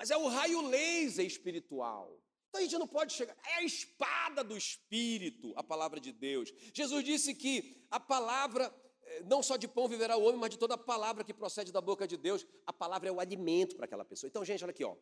Mas 0.00 0.10
é 0.10 0.16
o 0.16 0.28
raio 0.28 0.62
laser 0.62 1.26
espiritual. 1.26 2.18
Então 2.48 2.58
a 2.58 2.64
gente 2.64 2.78
não 2.78 2.88
pode 2.88 3.12
chegar. 3.12 3.36
É 3.44 3.56
a 3.56 3.62
espada 3.62 4.42
do 4.42 4.56
Espírito, 4.56 5.52
a 5.56 5.62
palavra 5.62 6.00
de 6.00 6.10
Deus. 6.10 6.50
Jesus 6.72 7.04
disse 7.04 7.34
que 7.34 7.86
a 7.90 8.00
palavra, 8.00 8.74
eh, 9.02 9.22
não 9.24 9.42
só 9.42 9.58
de 9.58 9.68
pão 9.68 9.86
viverá 9.86 10.16
o 10.16 10.22
homem, 10.22 10.40
mas 10.40 10.48
de 10.48 10.58
toda 10.58 10.72
a 10.72 10.78
palavra 10.78 11.22
que 11.22 11.34
procede 11.34 11.70
da 11.70 11.82
boca 11.82 12.08
de 12.08 12.16
Deus. 12.16 12.46
A 12.66 12.72
palavra 12.72 13.10
é 13.10 13.12
o 13.12 13.20
alimento 13.20 13.76
para 13.76 13.84
aquela 13.84 14.02
pessoa. 14.02 14.26
Então, 14.26 14.42
gente, 14.42 14.64
olha 14.64 14.70
aqui, 14.70 14.82
ó. 14.82 14.96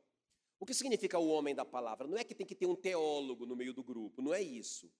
O 0.59 0.67
que 0.67 0.75
significa 0.75 1.17
o 1.17 1.29
homem 1.29 1.55
da 1.55 1.65
palavra? 1.65 2.09
Não 2.09 2.19
é 2.19 2.25
que 2.25 2.35
tem 2.35 2.45
que 2.45 2.57
ter 2.57 2.67
um 2.67 2.75
teólogo 2.75 3.47
no 3.47 3.55
meio 3.55 3.73
do 3.73 3.85
grupo, 3.85 4.21
não 4.21 4.35
é 4.35 4.43
isso. 4.43 4.93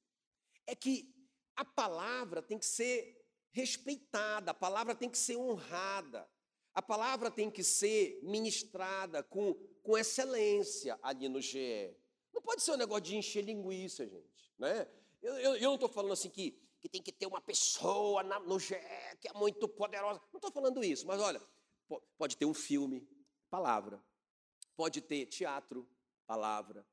É 0.65 0.77
que 0.77 1.13
a 1.57 1.65
palavra 1.65 2.41
tem 2.41 2.57
que 2.57 2.67
ser 2.67 3.21
respeitada, 3.51 4.53
a 4.53 4.55
palavra 4.55 4.95
tem 4.95 5.11
que 5.11 5.19
ser 5.19 5.37
honrada, 5.37 6.31
a 6.79 6.83
palavra 6.83 7.29
tem 7.29 7.51
que 7.51 7.65
ser 7.65 8.21
ministrada 8.23 9.21
com, 9.21 9.53
com 9.83 9.99
excelência 9.99 10.97
ali 11.03 11.29
no 11.29 11.41
GE. 11.41 11.93
Não 12.33 12.41
pode 12.41 12.63
ser 12.63 12.71
um 12.71 12.77
negócio 12.77 13.03
de 13.03 13.17
encher 13.17 13.43
linguiça, 13.43 14.07
gente. 14.07 14.53
Né? 14.57 14.87
Eu, 15.21 15.35
eu, 15.39 15.55
eu 15.57 15.63
não 15.71 15.75
estou 15.75 15.89
falando 15.89 16.13
assim 16.13 16.31
que, 16.31 16.57
que 16.79 16.89
tem 16.89 17.03
que 17.03 17.11
ter 17.11 17.27
uma 17.27 17.41
pessoa 17.41 18.23
na, 18.23 18.39
no 18.39 18.61
GE 18.61 18.77
que 19.21 19.27
é 19.27 19.33
muito 19.33 19.67
poderosa. 19.67 20.21
Não 20.33 20.39
estou 20.39 20.53
falando 20.53 20.85
isso, 20.85 21.05
mas 21.05 21.21
olha, 21.21 21.43
pode 22.17 22.37
ter 22.37 22.47
um 22.47 22.55
filme, 22.55 23.05
palavra. 23.51 24.01
Pode 24.77 25.01
ter 25.01 25.27
teatro, 25.27 25.85
palavra. 26.29 26.87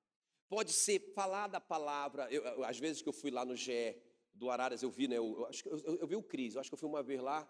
Pode 0.49 0.73
ser 0.73 1.13
falar 1.13 1.45
da 1.45 1.61
palavra. 1.61 2.27
Eu, 2.31 2.63
às 2.63 2.79
vezes 2.79 3.03
que 3.03 3.09
eu 3.09 3.13
fui 3.13 3.29
lá 3.29 3.45
no 3.45 3.55
GE 3.55 4.01
do 4.33 4.49
Araras, 4.49 4.81
eu 4.81 4.89
vi, 4.89 5.07
né? 5.07 5.19
Eu, 5.19 5.47
eu, 5.63 5.97
eu, 5.97 6.07
vi 6.07 6.15
o 6.15 6.23
Cris, 6.23 6.55
eu 6.55 6.61
acho 6.61 6.71
que 6.71 6.73
eu 6.73 6.79
fui 6.79 6.89
uma 6.89 7.03
vez 7.03 7.21
lá, 7.21 7.47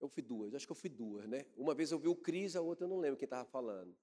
eu 0.00 0.08
fui 0.08 0.22
duas, 0.22 0.54
acho 0.54 0.66
que 0.66 0.72
eu 0.72 0.76
fui 0.76 0.88
duas, 0.88 1.28
né? 1.28 1.44
Uma 1.56 1.74
vez 1.74 1.92
eu 1.92 1.98
vi 1.98 2.08
o 2.08 2.16
Cris, 2.16 2.56
a 2.56 2.60
outra 2.60 2.86
eu 2.86 2.88
não 2.88 2.98
lembro 2.98 3.18
quem 3.18 3.26
estava 3.26 3.44
falando, 3.44 3.94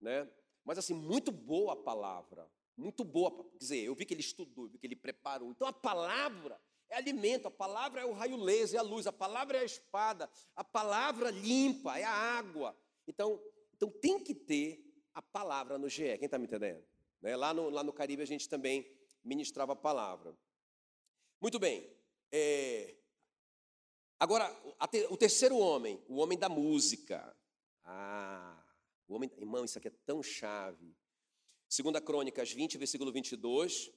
né? 0.00 0.30
Mas 0.64 0.78
assim, 0.78 0.94
muito 0.94 1.32
boa 1.32 1.72
a 1.72 1.76
palavra, 1.76 2.48
muito 2.76 3.04
boa. 3.04 3.30
Quer 3.50 3.58
dizer, 3.58 3.84
eu 3.84 3.94
vi 3.94 4.04
que 4.04 4.14
ele 4.14 4.20
estudou, 4.20 4.64
eu 4.64 4.70
vi 4.70 4.78
que 4.78 4.86
ele 4.86 4.96
preparou. 4.96 5.50
Então 5.50 5.66
a 5.66 5.72
palavra 5.72 6.60
é 6.88 6.96
alimento, 6.96 7.46
a 7.46 7.50
palavra 7.50 8.00
é 8.00 8.04
o 8.04 8.12
raio 8.12 8.36
laser, 8.36 8.76
é 8.76 8.80
a 8.80 8.82
luz, 8.82 9.06
a 9.06 9.12
palavra 9.12 9.58
é 9.58 9.60
a 9.60 9.64
espada, 9.64 10.28
a 10.54 10.64
palavra 10.64 11.30
limpa, 11.30 11.98
é 11.98 12.04
a 12.04 12.12
água. 12.12 12.76
Então, 13.06 13.42
então 13.74 13.90
tem 13.90 14.22
que 14.22 14.34
ter 14.34 14.84
a 15.14 15.22
palavra 15.22 15.78
no 15.78 15.88
GE. 15.88 16.16
Quem 16.18 16.26
está 16.26 16.38
me 16.38 16.44
entendendo? 16.44 16.82
Né? 17.20 17.36
Lá, 17.36 17.52
no, 17.52 17.68
lá 17.68 17.82
no 17.82 17.92
Caribe 17.92 18.22
a 18.22 18.26
gente 18.26 18.48
também 18.48 18.90
ministrava 19.24 19.72
a 19.72 19.76
palavra. 19.76 20.36
Muito 21.40 21.58
bem. 21.58 21.88
É... 22.32 22.96
Agora, 24.20 24.54
o 25.08 25.16
terceiro 25.16 25.56
homem, 25.56 25.98
o 26.06 26.16
homem 26.16 26.38
da 26.38 26.46
música. 26.46 27.34
Ah, 27.82 28.62
o 29.08 29.14
homem, 29.14 29.30
irmão, 29.38 29.64
isso 29.64 29.78
aqui 29.78 29.88
é 29.88 29.92
tão 30.04 30.22
chave. 30.22 30.94
Segunda 31.66 32.02
Crônicas 32.02 32.52
20, 32.52 32.76
versículo 32.76 33.10
22. 33.10 33.90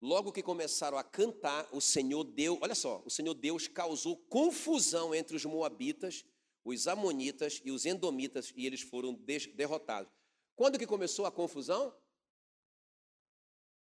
Logo 0.00 0.32
que 0.32 0.42
começaram 0.42 0.98
a 0.98 1.04
cantar, 1.04 1.68
o 1.70 1.80
Senhor 1.80 2.24
deu, 2.24 2.58
olha 2.60 2.74
só, 2.74 3.04
o 3.06 3.10
Senhor 3.10 3.34
Deus 3.34 3.68
causou 3.68 4.16
confusão 4.16 5.14
entre 5.14 5.36
os 5.36 5.44
moabitas, 5.44 6.24
os 6.64 6.88
amonitas 6.88 7.62
e 7.64 7.70
os 7.70 7.86
endomitas, 7.86 8.52
e 8.56 8.66
eles 8.66 8.80
foram 8.80 9.14
derrotados. 9.14 10.12
Quando 10.56 10.76
que 10.76 10.88
começou 10.88 11.24
a 11.24 11.30
confusão? 11.30 11.96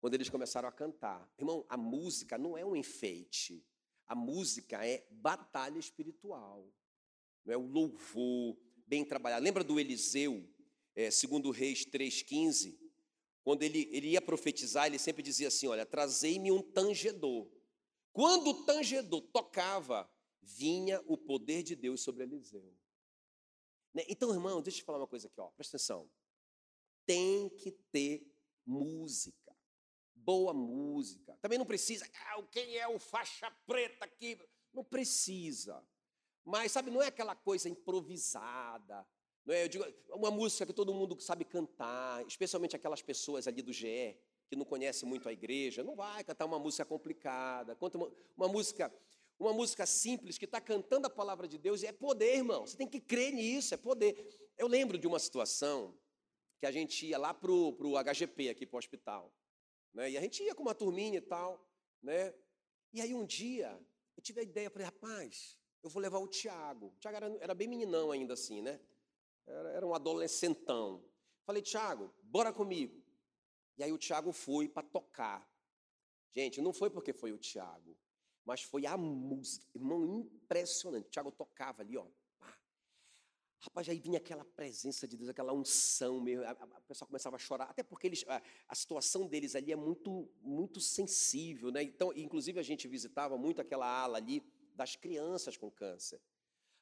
Quando 0.01 0.15
eles 0.15 0.29
começaram 0.29 0.67
a 0.67 0.71
cantar. 0.71 1.31
Irmão, 1.37 1.63
a 1.69 1.77
música 1.77 2.39
não 2.39 2.57
é 2.57 2.65
um 2.65 2.75
enfeite. 2.75 3.63
A 4.09 4.15
música 4.15 4.85
é 4.85 5.07
batalha 5.11 5.79
espiritual. 5.79 6.67
Não 7.45 7.53
é 7.53 7.57
o 7.57 7.65
louvor 7.65 8.57
bem 8.87 9.05
trabalhado. 9.05 9.43
Lembra 9.43 9.63
do 9.63 9.79
Eliseu, 9.79 10.45
é, 10.95 11.11
segundo 11.11 11.51
Reis 11.51 11.85
3,15? 11.85 12.77
Quando 13.43 13.63
ele, 13.63 13.87
ele 13.91 14.09
ia 14.09 14.21
profetizar, 14.21 14.87
ele 14.87 14.99
sempre 14.99 15.23
dizia 15.23 15.47
assim: 15.47 15.67
Olha, 15.67 15.85
trazei-me 15.85 16.51
um 16.51 16.61
tangedor. 16.61 17.47
Quando 18.11 18.49
o 18.49 18.65
tangedor 18.65 19.21
tocava, 19.31 20.09
vinha 20.41 21.01
o 21.05 21.15
poder 21.15 21.63
de 21.63 21.75
Deus 21.75 22.01
sobre 22.01 22.23
Eliseu. 22.23 22.75
Né? 23.93 24.03
Então, 24.07 24.33
irmão, 24.33 24.61
deixa 24.61 24.77
eu 24.77 24.81
te 24.81 24.85
falar 24.85 24.97
uma 24.99 25.07
coisa 25.07 25.27
aqui, 25.27 25.39
ó, 25.39 25.47
presta 25.51 25.77
atenção. 25.77 26.09
Tem 27.05 27.49
que 27.49 27.71
ter 27.91 28.27
música, 28.65 29.48
boa 30.29 30.53
música. 30.53 31.35
Também 31.41 31.57
não 31.57 31.65
precisa, 31.65 32.05
ah, 32.27 32.43
quem 32.51 32.77
é 32.77 32.87
o 32.87 32.99
faixa 32.99 33.49
preta 33.65 34.05
aqui? 34.05 34.39
Não 34.71 34.83
precisa. 34.83 35.83
Mas, 36.45 36.71
sabe, 36.71 36.91
não 36.91 37.01
é 37.01 37.07
aquela 37.07 37.35
coisa 37.35 37.67
improvisada, 37.67 39.07
não 39.43 39.55
é? 39.55 39.63
Eu 39.63 39.67
digo, 39.67 39.85
uma 40.09 40.29
música 40.29 40.67
que 40.67 40.73
todo 40.73 40.93
mundo 40.93 41.19
sabe 41.19 41.43
cantar, 41.43 42.23
especialmente 42.27 42.75
aquelas 42.75 43.01
pessoas 43.01 43.47
ali 43.47 43.63
do 43.63 43.73
GE, 43.73 44.15
que 44.47 44.55
não 44.55 44.65
conhecem 44.65 45.09
muito 45.09 45.27
a 45.27 45.33
igreja, 45.33 45.83
não 45.83 45.95
vai 45.95 46.23
cantar 46.23 46.45
uma 46.45 46.59
música 46.59 46.85
complicada. 46.85 47.75
Conta 47.75 47.97
uma, 47.97 48.11
uma 48.37 48.47
música 48.47 48.93
uma 49.39 49.53
música 49.53 49.85
simples 49.85 50.37
que 50.37 50.45
está 50.45 50.59
cantando 50.61 51.07
a 51.07 51.09
palavra 51.09 51.47
de 51.47 51.57
Deus, 51.57 51.81
e 51.81 51.87
é 51.87 51.93
poder, 51.93 52.35
irmão. 52.35 52.67
Você 52.67 52.77
tem 52.77 52.87
que 52.87 52.99
crer 52.99 53.31
nisso, 53.33 53.73
é 53.73 53.77
poder. 53.77 54.13
Eu 54.57 54.67
lembro 54.67 54.97
de 54.97 55.07
uma 55.07 55.17
situação 55.17 55.97
que 56.59 56.67
a 56.67 56.71
gente 56.71 57.07
ia 57.07 57.17
lá 57.17 57.33
para 57.33 57.49
o 57.49 57.97
HGP, 58.03 58.49
aqui 58.49 58.65
para 58.65 58.75
o 58.75 58.79
hospital. 58.79 59.33
Né? 59.93 60.11
E 60.11 60.17
a 60.17 60.21
gente 60.21 60.43
ia 60.43 60.55
com 60.55 60.63
uma 60.63 60.75
turminha 60.75 61.17
e 61.17 61.21
tal. 61.21 61.65
Né? 62.01 62.33
E 62.93 63.01
aí 63.01 63.13
um 63.13 63.25
dia, 63.25 63.79
eu 64.15 64.23
tive 64.23 64.39
a 64.39 64.43
ideia, 64.43 64.69
falei, 64.69 64.85
rapaz, 64.85 65.57
eu 65.83 65.89
vou 65.89 66.01
levar 66.01 66.19
o 66.19 66.27
Tiago. 66.27 66.87
O 66.87 66.99
Tiago 66.99 67.17
era, 67.17 67.37
era, 67.37 67.53
bem 67.53 67.67
meninão 67.67 68.11
ainda 68.11 68.33
assim, 68.33 68.61
né? 68.61 68.79
Era, 69.45 69.69
era 69.71 69.87
um 69.87 69.93
adolescentão. 69.93 71.03
Falei, 71.45 71.61
Tiago, 71.61 72.13
bora 72.23 72.51
comigo. 72.53 73.01
E 73.77 73.83
aí 73.83 73.91
o 73.91 73.97
Tiago 73.97 74.31
foi 74.31 74.67
para 74.67 74.87
tocar. 74.87 75.49
Gente, 76.31 76.61
não 76.61 76.73
foi 76.73 76.89
porque 76.89 77.13
foi 77.13 77.31
o 77.31 77.37
Tiago, 77.37 77.97
mas 78.45 78.61
foi 78.61 78.85
a 78.85 78.97
música. 78.97 79.65
Irmão, 79.73 80.05
impressionante. 80.05 81.07
O 81.07 81.09
Tiago 81.09 81.31
tocava 81.31 81.81
ali, 81.81 81.97
ó. 81.97 82.05
Rapaz, 83.61 83.89
aí 83.89 83.99
vinha 83.99 84.19
aquela 84.19 84.45
presença 84.45 85.05
de 85.05 85.17
Deus, 85.17 85.29
aquela 85.29 85.51
unção 85.51 86.21
mesmo. 86.21 86.45
A, 86.45 86.51
a, 86.51 86.81
pessoa 86.87 87.05
começava 87.05 87.35
a 87.35 87.39
chorar, 87.39 87.65
até 87.65 87.83
porque 87.83 88.07
eles, 88.07 88.23
a, 88.27 88.41
a, 88.69 88.75
situação 88.75 89.27
deles 89.27 89.53
ali 89.53 89.71
é 89.71 89.75
muito, 89.75 90.31
muito 90.41 90.79
sensível, 90.79 91.69
né? 91.69 91.83
Então, 91.83 92.13
inclusive 92.15 92.57
a 92.57 92.63
gente 92.63 92.87
visitava 92.87 93.37
muito 93.37 93.59
aquela 93.59 93.85
ala 93.85 94.17
ali 94.17 94.41
das 94.75 94.95
crianças 94.95 95.57
com 95.57 95.69
câncer. 95.69 96.21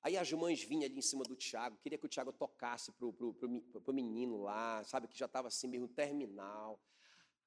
Aí 0.04 0.16
as 0.16 0.32
mães 0.32 0.64
vinham 0.64 0.86
ali 0.86 1.00
em 1.00 1.02
cima 1.02 1.24
do 1.24 1.36
Tiago, 1.36 1.78
queria 1.82 1.98
que 1.98 2.06
o 2.06 2.10
Tiago 2.10 2.32
tocasse 2.32 2.92
pro, 2.92 3.12
pro 3.12 3.94
menino 3.94 4.44
lá, 4.44 4.84
sabe, 4.84 5.08
que 5.08 5.18
já 5.18 5.26
estava 5.26 5.48
assim 5.48 5.68
mesmo 5.68 5.88
terminal. 5.88 6.80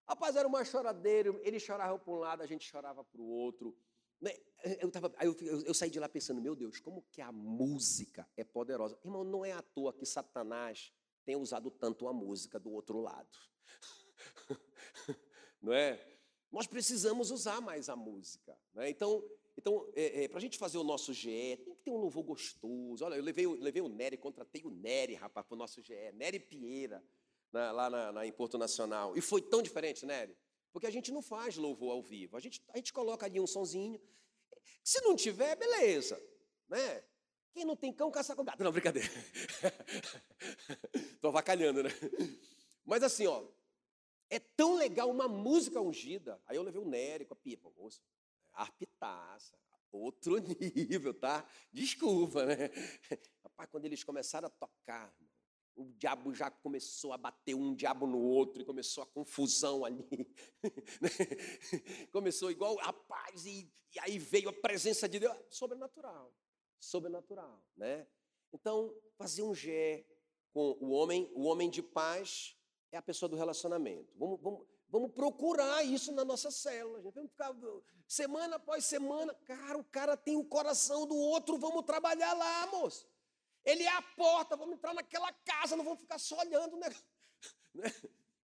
Rapaz, 0.09 0.35
era 0.35 0.49
uma 0.49 0.65
choradeira, 0.65 1.31
ele 1.43 1.61
chorava 1.61 1.97
para 1.97 2.13
um 2.13 2.17
lado, 2.17 2.43
a 2.43 2.47
gente 2.47 2.69
chorava 2.69 3.05
para 3.05 3.21
o 3.21 3.29
outro. 3.29 3.77
Né? 4.21 4.37
Eu, 4.81 4.91
tava, 4.91 5.13
eu, 5.23 5.35
eu, 5.41 5.63
eu, 5.63 5.75
saí 5.75 5.89
de 5.89 5.99
lá 5.99 6.09
pensando, 6.09 6.41
meu 6.41 6.55
Deus, 6.55 6.79
como 6.81 7.03
que 7.11 7.23
a 7.23 7.33
música 7.33 8.29
é 8.37 8.45
poderosa. 8.45 8.99
Irmão, 9.05 9.25
não 9.25 9.45
é 9.45 9.53
à 9.53 9.63
toa 9.63 9.93
que 9.93 10.05
Satanás 10.05 10.93
tem 11.25 11.37
usado 11.37 11.71
tanto 11.71 12.07
a 12.07 12.13
música 12.13 12.59
do 12.59 12.71
outro 12.71 13.01
lado. 13.01 13.39
não 15.63 15.73
é? 15.73 15.99
Nós 16.53 16.67
precisamos 16.67 17.31
usar 17.31 17.61
mais 17.61 17.89
a 17.89 17.97
música. 17.97 18.59
Né? 18.75 18.91
Então, 18.91 19.25
então 19.57 19.89
é, 19.95 20.25
é, 20.25 20.29
para 20.29 20.39
a 20.39 20.41
gente 20.41 20.59
fazer 20.59 20.79
o 20.79 20.85
nosso 20.85 21.13
GE, 21.15 21.57
tem 21.65 21.75
que 21.75 21.83
ter 21.83 21.91
um 21.91 21.99
louvor 21.99 22.25
gostoso. 22.25 23.05
Olha, 23.05 23.15
eu 23.15 23.23
levei, 23.23 23.47
levei 23.47 23.81
o 23.81 23.89
Nery, 23.89 24.17
contratei 24.17 24.63
o 24.65 24.71
Nery, 24.71 25.15
rapaz, 25.15 25.47
para 25.47 25.55
o 25.55 25.59
nosso 25.59 25.81
GE, 25.81 26.13
Nery 26.15 26.41
Pieira, 26.41 27.03
na, 27.53 27.73
lá 27.73 27.89
na, 27.89 28.13
na, 28.13 28.27
em 28.27 28.33
Porto 28.33 28.59
Nacional. 28.59 29.17
E 29.17 29.21
foi 29.21 29.41
tão 29.41 29.63
diferente, 29.63 30.05
Nery. 30.05 30.37
Porque 30.73 30.87
a 30.87 30.91
gente 30.91 31.11
não 31.13 31.23
faz 31.23 31.57
louvor 31.57 31.93
ao 31.93 32.03
vivo. 32.03 32.37
A 32.37 32.41
gente, 32.41 32.63
a 32.73 32.77
gente 32.77 32.93
coloca 32.93 33.27
ali 33.27 33.41
um 33.41 33.47
sonzinho. 33.47 34.01
Se 34.85 35.01
não 35.03 35.17
tiver, 35.17 35.57
beleza. 35.57 36.21
Né? 36.69 37.05
Quem 37.53 37.65
não 37.65 37.77
tem 37.77 37.93
cão, 37.93 38.11
caça 38.11 38.35
com 38.37 38.45
gato. 38.45 38.63
Não, 38.63 38.71
brincadeira. 38.71 39.09
Estou 40.95 41.29
avacalhando, 41.29 41.83
né? 41.83 41.91
Mas 42.85 43.03
assim, 43.03 43.27
ó, 43.27 43.45
é 44.29 44.39
tão 44.39 44.77
legal 44.77 45.11
uma 45.11 45.27
música 45.29 45.81
ungida. 45.81 46.41
Aí 46.47 46.57
eu 46.57 46.63
levei 46.63 46.81
o 46.81 46.89
Nery 46.89 47.27
com 47.27 47.35
a 47.35 47.37
pipa, 47.37 47.71
moço. 47.77 48.01
Arpitaça. 48.53 49.59
Outro 49.91 50.37
nível, 50.77 51.13
tá? 51.13 51.45
Desculpa, 51.73 52.47
né? 52.47 52.71
Rapaz, 53.43 53.69
quando 53.71 53.87
eles 53.87 54.05
começaram 54.05 54.47
a 54.47 54.51
tocar, 54.51 55.13
o 55.81 55.93
diabo 55.97 56.35
já 56.35 56.51
começou 56.51 57.13
a 57.13 57.19
bater 57.19 57.55
um 57.55 57.75
diabo 57.75 58.07
no 58.07 58.19
outro 58.19 58.63
e 58.63 58.65
começou 58.65 59.03
a 59.03 59.07
confusão 59.07 59.85
ali. 59.85 60.07
começou 62.13 62.51
igual, 62.51 62.77
rapaz, 62.77 63.47
e, 63.47 63.73
e, 63.95 64.01
aí 64.01 64.19
veio 64.19 64.49
a 64.49 64.53
presença 64.53 65.09
de 65.09 65.19
Deus, 65.19 65.37
sobrenatural, 65.49 66.35
sobrenatural, 66.79 67.63
né? 67.77 68.07
Então, 68.53 68.95
fazer 69.17 69.43
um 69.43 69.55
G 69.55 70.07
com 70.53 70.77
o 70.81 70.91
homem, 70.91 71.31
o 71.35 71.45
homem 71.45 71.71
de 71.71 71.83
paz 71.83 72.57
é 72.93 72.97
a 72.97 73.03
pessoa 73.03 73.29
do 73.29 73.37
relacionamento. 73.37 74.13
Vamos, 74.17 74.41
vamos, 74.41 74.67
Vamos 74.91 75.13
procurar 75.13 75.85
isso 75.85 76.11
na 76.13 76.25
nossa 76.25 76.51
célula. 76.51 77.01
Gente. 77.01 77.15
Vamos 77.15 77.31
ficar 77.31 77.55
semana 78.09 78.57
após 78.57 78.85
semana. 78.85 79.33
Cara, 79.47 79.79
o 79.79 79.85
cara 79.85 80.17
tem 80.17 80.37
o 80.37 80.45
coração 80.45 81.07
do 81.07 81.17
outro, 81.17 81.59
vamos 81.59 81.85
trabalhar 81.85 82.33
lá, 82.35 82.67
moço. 82.67 83.09
Ele 83.65 83.83
é 83.83 83.93
a 83.93 84.03
porta, 84.03 84.57
vamos 84.57 84.75
entrar 84.75 84.95
naquela 84.95 85.33
casa, 85.33 85.77
não 85.77 85.85
vamos 85.85 86.01
ficar 86.01 86.19
só 86.19 86.39
olhando. 86.39 86.79
Né? 87.73 87.85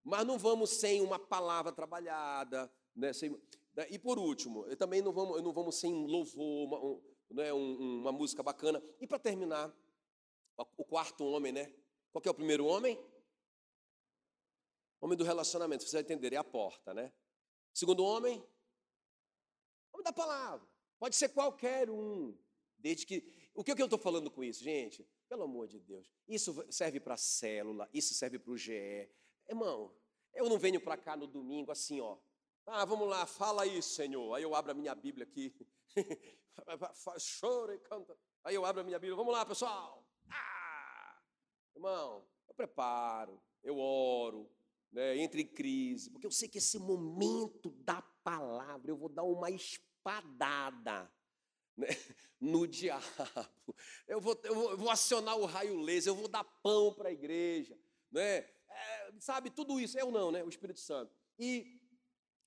Mas 0.05 0.25
não 0.25 0.39
vamos 0.39 0.71
sem 0.71 1.01
uma 1.01 1.19
palavra 1.19 1.73
trabalhada. 1.73 2.73
Né? 2.95 3.13
Sem, 3.13 3.31
né? 3.75 3.87
E 3.91 3.99
por 3.99 4.21
último, 4.21 4.65
eu 4.69 4.77
também 4.77 5.03
não 5.03 5.13
vamos, 5.13 5.43
não 5.43 5.53
vamos 5.53 5.81
sem 5.81 6.07
louvor, 6.07 6.69
uma, 6.69 6.79
um, 6.79 7.03
né? 7.31 7.53
Um, 7.53 8.01
uma 8.03 8.13
música 8.13 8.41
bacana. 8.43 8.81
E 9.01 9.07
para 9.07 9.19
terminar, 9.19 9.75
o 10.77 10.85
quarto 10.85 11.25
homem, 11.25 11.53
né? 11.53 11.73
Qual 12.13 12.23
é 12.25 12.31
o 12.31 12.35
primeiro 12.35 12.65
homem? 12.65 12.99
Homem 15.01 15.19
do 15.19 15.25
relacionamento, 15.25 15.85
você 15.85 15.97
vai 15.97 16.03
entender, 16.03 16.33
é 16.33 16.37
a 16.37 16.45
porta, 16.45 16.95
né? 16.95 17.13
Segundo 17.75 18.03
homem, 18.03 18.43
homem 19.93 20.05
da 20.05 20.13
palavra. 20.13 20.67
Pode 20.99 21.15
ser 21.15 21.29
qualquer 21.29 21.91
um, 21.91 22.35
desde 22.79 23.05
que. 23.05 23.21
O 23.57 23.65
que, 23.65 23.71
é 23.71 23.75
que 23.75 23.81
eu 23.81 23.87
estou 23.87 23.99
falando 23.99 24.31
com 24.31 24.45
isso, 24.45 24.63
gente? 24.63 25.09
Pelo 25.31 25.45
amor 25.45 25.67
de 25.67 25.81
Deus. 25.81 26.13
Isso 26.29 26.63
serve 26.71 27.01
para 27.01 27.17
célula, 27.17 27.89
isso 27.93 28.13
serve 28.13 28.39
para 28.39 28.53
o 28.53 28.57
GE. 28.57 29.09
Irmão, 29.49 29.97
eu 30.35 30.47
não 30.51 30.59
venho 30.59 30.79
para 30.79 30.95
cá 30.99 31.17
no 31.17 31.27
domingo 31.27 31.73
assim, 31.73 31.99
ó. 31.99 32.19
Ah, 32.67 32.85
vamos 32.85 33.09
lá, 33.09 33.25
fala 33.25 33.63
aí, 33.63 33.81
Senhor. 33.81 34.35
Aí 34.35 34.43
eu 34.43 34.55
abro 34.55 34.73
a 34.73 34.75
minha 34.75 34.95
Bíblia 34.95 35.25
aqui. 35.25 35.55
Chora 37.41 37.75
e 37.75 37.79
canta. 37.79 38.15
Aí 38.45 38.55
eu 38.55 38.67
abro 38.67 38.83
a 38.83 38.85
minha 38.85 38.99
Bíblia. 38.99 39.17
Vamos 39.17 39.33
lá, 39.33 39.47
pessoal. 39.47 40.07
Ah! 40.31 41.19
Irmão, 41.75 42.29
eu 42.47 42.55
preparo, 42.55 43.41
eu 43.63 43.79
oro, 43.79 44.51
né, 44.93 45.17
entre 45.17 45.41
em 45.41 45.47
crise, 45.47 46.11
porque 46.11 46.27
eu 46.27 46.31
sei 46.31 46.47
que 46.47 46.59
esse 46.59 46.79
momento 46.79 47.71
da 47.71 48.03
palavra 48.23 48.91
eu 48.91 48.97
vou 48.99 49.09
dar 49.09 49.23
uma 49.23 49.51
espadada 49.51 51.11
né, 51.77 51.89
no 52.41 52.67
diabo. 52.67 53.05
Eu 54.07 54.21
vou, 54.21 54.41
eu 54.45 54.55
vou, 54.55 54.71
eu 54.71 54.77
vou 54.77 54.91
acionar 54.91 55.37
o 55.37 55.45
raio 55.45 55.81
laser, 55.81 56.11
eu 56.11 56.17
vou 56.17 56.29
dar 56.29 56.45
pão 56.45 56.93
para 56.93 57.09
a 57.09 57.13
igreja, 57.13 57.79
né? 58.11 58.49
É, 58.69 59.13
sabe, 59.19 59.51
tudo 59.51 59.81
isso, 59.81 59.99
eu 59.99 60.11
não, 60.11 60.31
né? 60.31 60.45
O 60.45 60.49
Espírito 60.49 60.81
Santo. 60.81 61.13
E, 61.39 61.81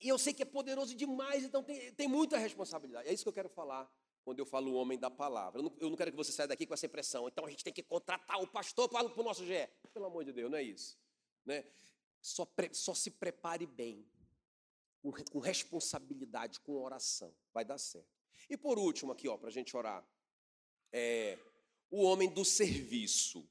e 0.00 0.08
eu 0.08 0.18
sei 0.18 0.32
que 0.32 0.42
é 0.42 0.46
poderoso 0.46 0.94
demais, 0.94 1.44
então 1.44 1.62
tem, 1.62 1.92
tem 1.92 2.08
muita 2.08 2.38
responsabilidade. 2.38 3.08
É 3.08 3.12
isso 3.12 3.22
que 3.22 3.28
eu 3.28 3.32
quero 3.32 3.48
falar 3.48 3.90
quando 4.24 4.38
eu 4.38 4.46
falo 4.46 4.70
o 4.70 4.74
homem 4.74 4.98
da 4.98 5.10
palavra. 5.10 5.58
Eu 5.58 5.64
não, 5.64 5.76
eu 5.80 5.90
não, 5.90 5.96
quero 5.96 6.10
que 6.10 6.16
você 6.16 6.32
saia 6.32 6.48
daqui 6.48 6.66
com 6.66 6.74
essa 6.74 6.86
impressão. 6.86 7.26
Então 7.28 7.44
a 7.44 7.50
gente 7.50 7.64
tem 7.64 7.72
que 7.72 7.82
contratar 7.82 8.40
o 8.40 8.46
pastor 8.46 8.88
para 8.88 9.04
o 9.04 9.22
nosso 9.22 9.44
GE. 9.44 9.68
Pelo 9.92 10.06
amor 10.06 10.24
de 10.24 10.32
Deus, 10.32 10.50
não 10.50 10.58
é 10.58 10.62
isso. 10.62 10.98
Né? 11.44 11.64
Só, 12.20 12.44
pre, 12.44 12.72
só 12.74 12.94
se 12.94 13.10
prepare 13.10 13.66
bem, 13.66 14.06
com, 15.02 15.10
com, 15.10 15.38
responsabilidade, 15.38 16.60
com 16.60 16.76
oração. 16.76 17.34
Vai 17.52 17.64
dar 17.64 17.78
certo. 17.78 18.19
E 18.48 18.56
por 18.56 18.78
último, 18.78 19.12
aqui, 19.12 19.28
ó, 19.28 19.36
para 19.36 19.48
a 19.48 19.52
gente 19.52 19.76
orar, 19.76 20.04
é 20.92 21.38
o 21.90 22.02
homem 22.02 22.28
do 22.28 22.44
serviço. 22.44 23.48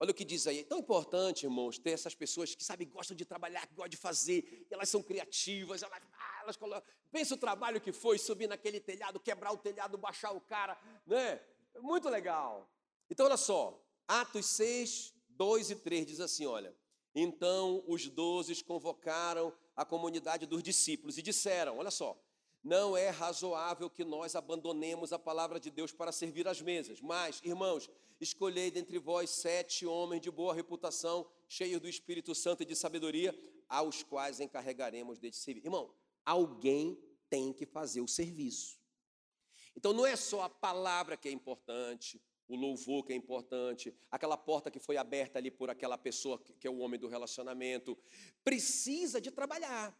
Olha 0.00 0.10
o 0.10 0.14
que 0.14 0.24
diz 0.24 0.46
aí. 0.46 0.60
É 0.60 0.64
tão 0.64 0.78
importante, 0.78 1.44
irmãos, 1.44 1.78
ter 1.78 1.90
essas 1.90 2.14
pessoas 2.14 2.54
que, 2.54 2.64
sabe, 2.64 2.84
gostam 2.84 3.16
de 3.16 3.24
trabalhar, 3.24 3.66
que 3.66 3.74
gostam 3.74 3.90
de 3.90 3.96
fazer, 3.96 4.66
elas 4.70 4.88
são 4.88 5.02
criativas, 5.02 5.82
elas, 5.82 6.02
ah, 6.12 6.40
elas 6.42 6.56
colocam. 6.56 6.92
Pensa 7.10 7.34
o 7.34 7.38
trabalho 7.38 7.80
que 7.80 7.92
foi 7.92 8.18
subir 8.18 8.48
naquele 8.48 8.80
telhado, 8.80 9.20
quebrar 9.20 9.52
o 9.52 9.58
telhado, 9.58 9.96
baixar 9.96 10.32
o 10.32 10.40
cara, 10.40 10.76
né? 11.06 11.40
Muito 11.80 12.08
legal. 12.08 12.68
Então, 13.08 13.26
olha 13.26 13.36
só, 13.36 13.80
Atos 14.08 14.46
6, 14.46 15.14
2 15.28 15.70
e 15.70 15.76
3 15.76 16.06
diz 16.06 16.20
assim: 16.20 16.46
olha. 16.46 16.74
Então 17.14 17.84
os 17.86 18.08
doze 18.08 18.62
convocaram 18.64 19.52
a 19.76 19.84
comunidade 19.84 20.46
dos 20.46 20.62
discípulos 20.62 21.16
e 21.16 21.22
disseram: 21.22 21.78
Olha 21.78 21.90
só, 21.90 22.18
não 22.64 22.96
é 22.96 23.10
razoável 23.10 23.90
que 23.90 24.02
nós 24.02 24.34
abandonemos 24.34 25.12
a 25.12 25.18
palavra 25.18 25.60
de 25.60 25.70
Deus 25.70 25.92
para 25.92 26.10
servir 26.10 26.48
às 26.48 26.62
mesas, 26.62 26.98
mas, 27.02 27.42
irmãos, 27.44 27.90
escolhei 28.18 28.70
dentre 28.70 28.98
vós 28.98 29.28
sete 29.28 29.84
homens 29.84 30.22
de 30.22 30.30
boa 30.30 30.54
reputação, 30.54 31.28
cheios 31.46 31.80
do 31.80 31.88
Espírito 31.88 32.34
Santo 32.34 32.62
e 32.62 32.66
de 32.66 32.74
sabedoria, 32.74 33.38
aos 33.68 34.02
quais 34.02 34.40
encarregaremos 34.40 35.18
de 35.18 35.30
servir. 35.30 35.66
Irmão, 35.66 35.92
alguém 36.24 36.98
tem 37.28 37.52
que 37.52 37.66
fazer 37.66 38.00
o 38.00 38.08
serviço. 38.08 38.78
Então 39.76 39.92
não 39.92 40.06
é 40.06 40.16
só 40.16 40.42
a 40.42 40.48
palavra 40.48 41.16
que 41.18 41.28
é 41.28 41.32
importante, 41.32 42.22
o 42.48 42.56
louvor 42.56 43.04
que 43.04 43.12
é 43.12 43.16
importante, 43.16 43.94
aquela 44.10 44.36
porta 44.36 44.70
que 44.70 44.78
foi 44.78 44.96
aberta 44.96 45.38
ali 45.38 45.50
por 45.50 45.68
aquela 45.68 45.98
pessoa 45.98 46.38
que 46.38 46.66
é 46.66 46.70
o 46.70 46.78
homem 46.78 46.98
do 46.98 47.08
relacionamento. 47.08 47.98
Precisa 48.42 49.20
de 49.20 49.30
trabalhar. 49.30 49.94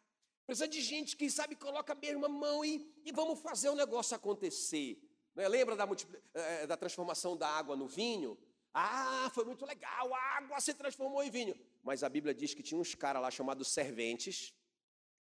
Precisa 0.47 0.69
de 0.69 0.81
gente 0.81 1.17
que, 1.17 1.31
sabe, 1.31 1.57
coloca 1.57 1.93
a 1.93 1.97
mesma 1.97 2.29
mão 2.29 2.65
e, 2.65 2.87
e 3.05 3.13
vamos 3.13 3.41
fazer 3.41 3.71
o 3.71 3.75
negócio 3.75 4.15
acontecer. 4.15 5.03
Né? 5.35 5.49
Lembra 5.49 5.75
da, 5.75 5.89
eh, 6.35 6.67
da 6.67 6.77
transformação 6.77 7.37
da 7.37 7.49
água 7.49 7.75
no 7.75 7.89
vinho? 7.89 8.39
Ah, 8.73 9.31
foi 9.33 9.45
muito 9.45 9.65
legal, 9.65 10.13
a 10.13 10.19
água 10.37 10.61
se 10.61 10.75
transformou 10.75 11.23
em 11.23 11.31
vinho. 11.31 11.59
Mas 11.83 12.03
a 12.03 12.09
Bíblia 12.09 12.35
diz 12.35 12.53
que 12.55 12.63
tinha 12.63 12.79
uns 12.79 12.95
caras 12.95 13.23
lá 13.23 13.31
chamados 13.31 13.69
serventes. 13.69 14.53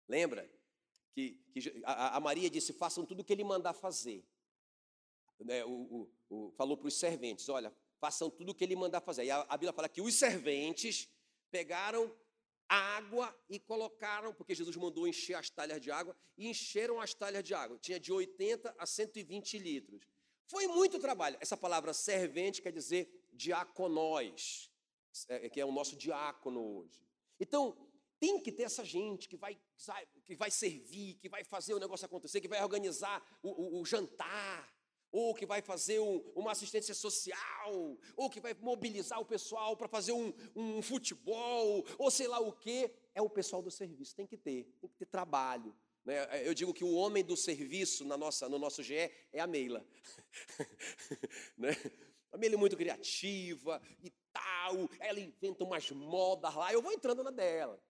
Lembra? 0.08 0.50
Que, 1.14 1.32
que 1.52 1.82
a, 1.84 2.18
a 2.18 2.20
Maria 2.20 2.50
disse: 2.50 2.74
façam 2.74 3.06
tudo 3.06 3.22
o 3.22 3.24
que 3.24 3.34
ele 3.34 3.44
mandar 3.44 3.74
fazer 3.74 4.24
né, 5.40 5.64
o, 5.66 5.70
o, 5.70 6.12
o, 6.30 6.52
falou 6.52 6.78
para 6.78 6.88
os 6.88 6.96
serventes: 6.96 7.48
olha, 7.50 7.74
façam 8.00 8.30
tudo 8.30 8.52
o 8.52 8.56
que 8.56 8.64
ele 8.64 8.76
mandar 8.76 9.02
fazer. 9.02 9.26
E 9.26 9.32
a, 9.32 9.42
a 9.42 9.58
Bíblia 9.58 9.74
fala 9.74 9.90
que 9.90 10.02
os 10.02 10.16
serventes 10.16 11.10
pegaram 11.52 12.14
água 12.68 13.36
e 13.50 13.60
colocaram, 13.60 14.34
porque 14.34 14.54
Jesus 14.54 14.76
mandou 14.76 15.08
encher 15.08 15.36
as 15.36 15.50
talhas 15.50 15.82
de 15.82 15.92
água, 15.92 16.16
e 16.38 16.48
encheram 16.48 17.00
as 17.00 17.14
talhas 17.14 17.44
de 17.44 17.54
água. 17.54 17.78
Tinha 17.80 18.00
de 18.00 18.12
80 18.12 18.76
a 18.78 18.86
120 18.86 19.58
litros. 19.60 20.08
Foi 20.46 20.68
muito 20.68 21.00
trabalho. 21.00 21.38
Essa 21.40 21.58
palavra 21.58 21.94
servente 21.94 22.62
quer 22.62 22.72
dizer 22.72 23.28
diaconós, 23.34 24.72
é, 25.28 25.50
que 25.50 25.60
é 25.60 25.66
o 25.66 25.72
nosso 25.72 25.96
diácono 25.96 26.80
hoje. 26.80 27.02
Então, 27.40 27.78
tem 28.20 28.40
que 28.42 28.52
ter 28.52 28.64
essa 28.64 28.84
gente 28.84 29.28
que 29.28 29.38
vai, 29.38 29.58
que 30.26 30.36
vai 30.36 30.50
servir, 30.50 31.16
que 31.16 31.30
vai 31.30 31.44
fazer 31.44 31.74
o 31.74 31.80
negócio 31.80 32.06
acontecer, 32.06 32.42
que 32.42 32.48
vai 32.48 32.62
organizar 32.64 33.24
o, 33.44 33.78
o, 33.78 33.82
o 33.82 33.86
jantar, 33.86 34.74
ou 35.18 35.34
que 35.34 35.48
vai 35.48 35.64
fazer 35.64 36.00
um, 36.00 36.20
uma 36.36 36.52
assistência 36.52 36.94
social, 36.94 37.98
ou 38.16 38.30
que 38.30 38.40
vai 38.40 38.54
mobilizar 38.62 39.20
o 39.20 39.26
pessoal 39.26 39.76
para 39.76 39.88
fazer 39.88 40.12
um, 40.12 40.32
um, 40.56 40.80
futebol, 40.80 41.84
ou 41.98 42.12
sei 42.12 42.28
lá 42.28 42.40
o 42.40 42.52
quê, 42.52 42.94
é 43.16 43.22
o 43.22 43.28
pessoal 43.30 43.64
do 43.64 43.72
serviço. 43.72 44.16
Tem 44.16 44.28
que 44.28 44.38
ter, 44.38 44.66
tem 44.80 44.88
que 44.88 44.96
ter 44.96 45.08
trabalho. 45.08 45.76
Né? 46.06 46.48
Eu 46.48 46.54
digo 46.54 46.72
que 46.72 46.84
o 46.84 46.94
homem 46.94 47.24
do 47.24 47.36
serviço 47.36 48.06
na 48.06 48.16
nossa, 48.16 48.48
no 48.48 48.60
nosso 48.60 48.84
GE 48.84 48.94
é 49.34 49.40
a 49.40 49.48
Meila. 49.48 49.84
né? 51.58 51.72
A 52.32 52.38
Meila 52.38 52.54
é 52.54 52.60
muito 52.60 52.78
criativa 52.78 53.82
e 54.04 54.14
tal, 54.32 54.88
ela 55.00 55.20
inventa 55.20 55.64
umas 55.64 55.90
modas 55.90 56.54
lá, 56.54 56.72
eu 56.72 56.82
vou 56.82 56.92
entrando 56.92 57.24
na 57.24 57.32
dela. 57.32 57.82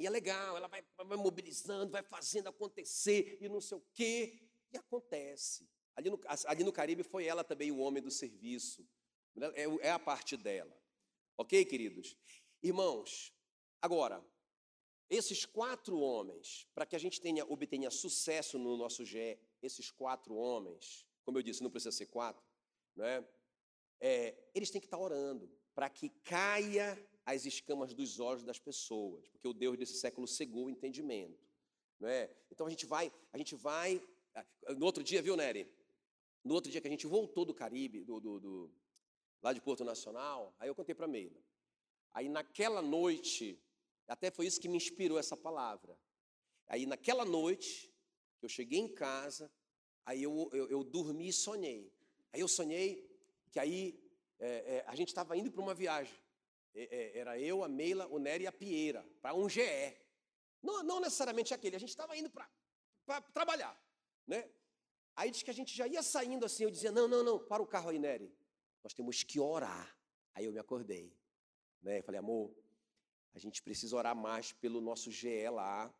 E 0.00 0.04
é 0.04 0.10
legal, 0.10 0.56
ela 0.56 0.66
vai, 0.66 0.82
vai 0.96 1.16
mobilizando, 1.16 1.92
vai 1.92 2.02
fazendo 2.02 2.48
acontecer 2.48 3.38
e 3.40 3.48
não 3.48 3.60
sei 3.60 3.78
o 3.78 3.84
quê, 3.94 4.36
e 4.72 4.76
acontece. 4.76 5.75
Ali 5.96 6.10
no, 6.10 6.20
ali 6.46 6.62
no 6.62 6.72
Caribe 6.72 7.02
foi 7.02 7.24
ela 7.24 7.42
também 7.42 7.72
o 7.72 7.78
homem 7.78 8.02
do 8.02 8.10
serviço. 8.10 8.86
É, 9.54 9.88
é 9.88 9.90
a 9.90 9.98
parte 9.98 10.36
dela. 10.36 10.76
Ok, 11.36 11.64
queridos? 11.64 12.16
Irmãos, 12.62 13.32
agora, 13.80 14.24
esses 15.08 15.44
quatro 15.44 15.98
homens, 15.98 16.68
para 16.74 16.86
que 16.86 16.96
a 16.96 16.98
gente 16.98 17.20
tenha, 17.20 17.44
obtenha 17.44 17.90
sucesso 17.90 18.58
no 18.58 18.76
nosso 18.76 19.04
GE, 19.04 19.38
esses 19.62 19.90
quatro 19.90 20.34
homens, 20.34 21.06
como 21.24 21.38
eu 21.38 21.42
disse, 21.42 21.62
não 21.62 21.70
precisa 21.70 21.92
ser 21.92 22.06
quatro, 22.06 22.44
né? 22.94 23.26
É, 24.00 24.36
eles 24.54 24.70
têm 24.70 24.80
que 24.80 24.86
estar 24.86 24.98
orando 24.98 25.50
para 25.74 25.88
que 25.88 26.10
caia 26.24 26.98
as 27.24 27.44
escamas 27.44 27.92
dos 27.92 28.20
olhos 28.20 28.44
das 28.44 28.58
pessoas, 28.58 29.28
porque 29.28 29.48
o 29.48 29.52
Deus 29.52 29.76
desse 29.76 29.94
século 29.94 30.26
cegou 30.26 30.66
o 30.66 30.70
entendimento. 30.70 31.46
Né? 31.98 32.30
Então 32.50 32.66
a 32.66 32.70
gente 32.70 32.86
vai, 32.86 33.12
a 33.32 33.38
gente 33.38 33.54
vai. 33.54 34.02
Ah, 34.34 34.44
no 34.76 34.84
outro 34.84 35.02
dia, 35.02 35.22
viu, 35.22 35.36
Nery? 35.36 35.70
No 36.46 36.54
outro 36.54 36.70
dia 36.70 36.80
que 36.80 36.86
a 36.86 36.90
gente 36.90 37.08
voltou 37.08 37.44
do 37.44 37.52
Caribe, 37.52 38.04
do, 38.04 38.20
do, 38.20 38.38
do 38.38 38.70
lá 39.42 39.52
de 39.52 39.60
Porto 39.60 39.84
Nacional, 39.84 40.54
aí 40.60 40.68
eu 40.68 40.76
contei 40.76 40.94
para 40.94 41.06
a 41.06 41.08
Meila. 41.08 41.42
Aí 42.14 42.28
naquela 42.28 42.80
noite, 42.80 43.60
até 44.06 44.30
foi 44.30 44.46
isso 44.46 44.60
que 44.60 44.68
me 44.68 44.76
inspirou 44.76 45.18
essa 45.18 45.36
palavra. 45.36 45.98
Aí 46.68 46.86
naquela 46.86 47.24
noite, 47.24 47.92
eu 48.40 48.48
cheguei 48.48 48.78
em 48.78 48.86
casa, 48.86 49.50
aí 50.04 50.22
eu, 50.22 50.48
eu, 50.52 50.70
eu 50.70 50.84
dormi 50.84 51.28
e 51.30 51.32
sonhei. 51.32 51.92
Aí 52.32 52.40
eu 52.40 52.48
sonhei 52.48 53.04
que 53.50 53.58
aí 53.58 54.00
é, 54.38 54.48
é, 54.48 54.84
a 54.86 54.94
gente 54.94 55.08
estava 55.08 55.36
indo 55.36 55.50
para 55.50 55.60
uma 55.60 55.74
viagem. 55.74 56.14
É, 56.72 56.82
é, 56.96 57.18
era 57.18 57.40
eu, 57.40 57.64
a 57.64 57.68
Meila, 57.68 58.06
o 58.06 58.20
Nery 58.20 58.44
e 58.44 58.46
a 58.46 58.52
Pieira, 58.52 59.04
para 59.20 59.34
um 59.34 59.48
GE. 59.48 59.62
Não, 60.62 60.84
não 60.84 61.00
necessariamente 61.00 61.52
aquele, 61.52 61.74
a 61.74 61.80
gente 61.80 61.88
estava 61.88 62.16
indo 62.16 62.30
para 62.30 63.20
trabalhar. 63.34 63.76
Né? 64.28 64.48
Aí 65.16 65.30
diz 65.30 65.42
que 65.42 65.50
a 65.50 65.54
gente 65.54 65.74
já 65.74 65.86
ia 65.88 66.02
saindo 66.02 66.44
assim, 66.44 66.64
eu 66.64 66.70
dizia, 66.70 66.92
não, 66.92 67.08
não, 67.08 67.24
não, 67.24 67.38
para 67.38 67.62
o 67.62 67.66
carro 67.66 67.88
aí, 67.88 67.98
Nery. 67.98 68.30
Nós 68.84 68.92
temos 68.92 69.22
que 69.22 69.40
orar. 69.40 69.98
Aí 70.34 70.44
eu 70.44 70.52
me 70.52 70.58
acordei. 70.58 71.16
Né? 71.82 72.02
falei, 72.02 72.18
amor, 72.18 72.54
A 73.34 73.38
gente 73.38 73.62
precisa 73.62 73.96
orar 73.96 74.14
mais 74.14 74.52
pelo 74.52 74.80
nosso 74.80 75.10
GE 75.10 75.48
lá, 75.50 75.92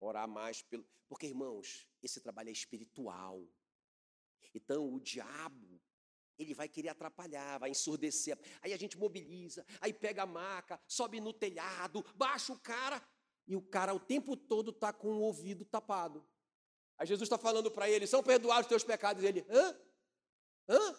orar 0.00 0.28
mais 0.28 0.62
pelo. 0.62 0.86
Porque, 1.08 1.26
irmãos, 1.26 1.88
esse 2.02 2.20
trabalho 2.20 2.48
é 2.48 2.52
espiritual. 2.52 3.44
Então, 4.54 4.92
o 4.92 5.00
diabo, 5.00 5.80
ele 6.38 6.54
vai 6.54 6.68
querer 6.68 6.88
atrapalhar, 6.88 7.58
vai 7.58 7.70
ensurdecer. 7.70 8.38
Aí 8.60 8.72
a 8.72 8.76
gente 8.76 8.98
mobiliza, 8.98 9.64
aí 9.80 9.92
pega 9.92 10.22
a 10.22 10.26
maca, 10.26 10.80
sobe 10.86 11.20
no 11.20 11.32
telhado, 11.32 12.04
baixa 12.14 12.52
o 12.52 12.58
cara, 12.58 13.02
e 13.46 13.56
o 13.56 13.62
cara 13.62 13.94
o 13.94 14.00
tempo 14.00 14.36
todo 14.36 14.70
está 14.70 14.92
com 14.92 15.08
o 15.08 15.20
ouvido 15.20 15.64
tapado. 15.64 16.26
Aí 16.98 17.06
Jesus 17.06 17.26
está 17.26 17.38
falando 17.38 17.70
para 17.70 17.88
ele: 17.88 18.06
são 18.06 18.22
perdoados 18.22 18.66
os 18.66 18.68
teus 18.68 18.84
pecados. 18.84 19.22
E 19.22 19.26
ele, 19.26 19.46
hã? 19.48 19.76
Hã? 20.68 20.96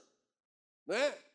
Não 0.85 0.95
é? 0.95 1.33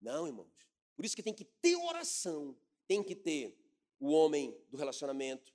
Não, 0.00 0.26
irmãos. 0.26 0.52
Por 0.94 1.04
isso 1.04 1.16
que 1.16 1.22
tem 1.22 1.34
que 1.34 1.44
ter 1.44 1.76
oração, 1.76 2.56
tem 2.86 3.02
que 3.02 3.14
ter 3.14 3.56
o 4.00 4.10
homem 4.10 4.56
do 4.68 4.76
relacionamento, 4.76 5.52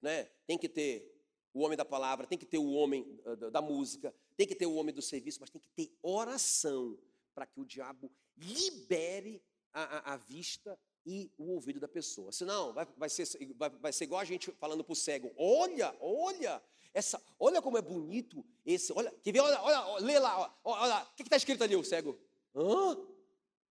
né? 0.00 0.24
Tem 0.46 0.58
que 0.58 0.68
ter 0.68 1.10
o 1.52 1.60
homem 1.60 1.76
da 1.76 1.84
palavra, 1.84 2.26
tem 2.26 2.38
que 2.38 2.46
ter 2.46 2.58
o 2.58 2.70
homem 2.70 3.20
ah, 3.24 3.50
da 3.50 3.60
música, 3.60 4.14
tem 4.36 4.46
que 4.46 4.54
ter 4.54 4.66
o 4.66 4.74
homem 4.74 4.94
do 4.94 5.02
serviço, 5.02 5.40
mas 5.40 5.50
tem 5.50 5.60
que 5.60 5.68
ter 5.70 5.92
oração 6.02 6.98
para 7.34 7.46
que 7.46 7.60
o 7.60 7.64
diabo 7.64 8.10
libere 8.36 9.42
a, 9.72 9.82
a, 9.82 10.14
a, 10.14 10.16
vista 10.16 10.78
e 11.04 11.30
o 11.36 11.50
ouvido 11.52 11.80
da 11.80 11.88
pessoa. 11.88 12.32
Senão, 12.32 12.72
vai, 12.72 12.86
vai, 12.96 13.08
ser, 13.08 13.26
vai, 13.54 13.70
vai 13.70 13.92
ser 13.92 14.04
igual 14.04 14.20
a 14.20 14.24
gente 14.24 14.50
falando 14.52 14.84
para 14.84 14.92
o 14.92 14.96
cego: 14.96 15.32
olha, 15.36 15.96
olha, 16.00 16.62
essa, 16.92 17.22
olha 17.38 17.62
como 17.62 17.78
é 17.78 17.82
bonito 17.82 18.44
esse. 18.64 18.92
Olha, 18.92 19.10
quer 19.22 19.32
ver? 19.32 19.40
Olha, 19.40 19.62
olha, 19.62 20.04
lê 20.04 20.18
lá, 20.18 20.38
olha, 20.64 20.80
olha 20.82 21.02
o 21.04 21.14
que 21.14 21.22
está 21.22 21.36
escrito 21.36 21.62
ali, 21.62 21.76
o 21.76 21.84
cego? 21.84 22.18
Hã? 22.54 22.96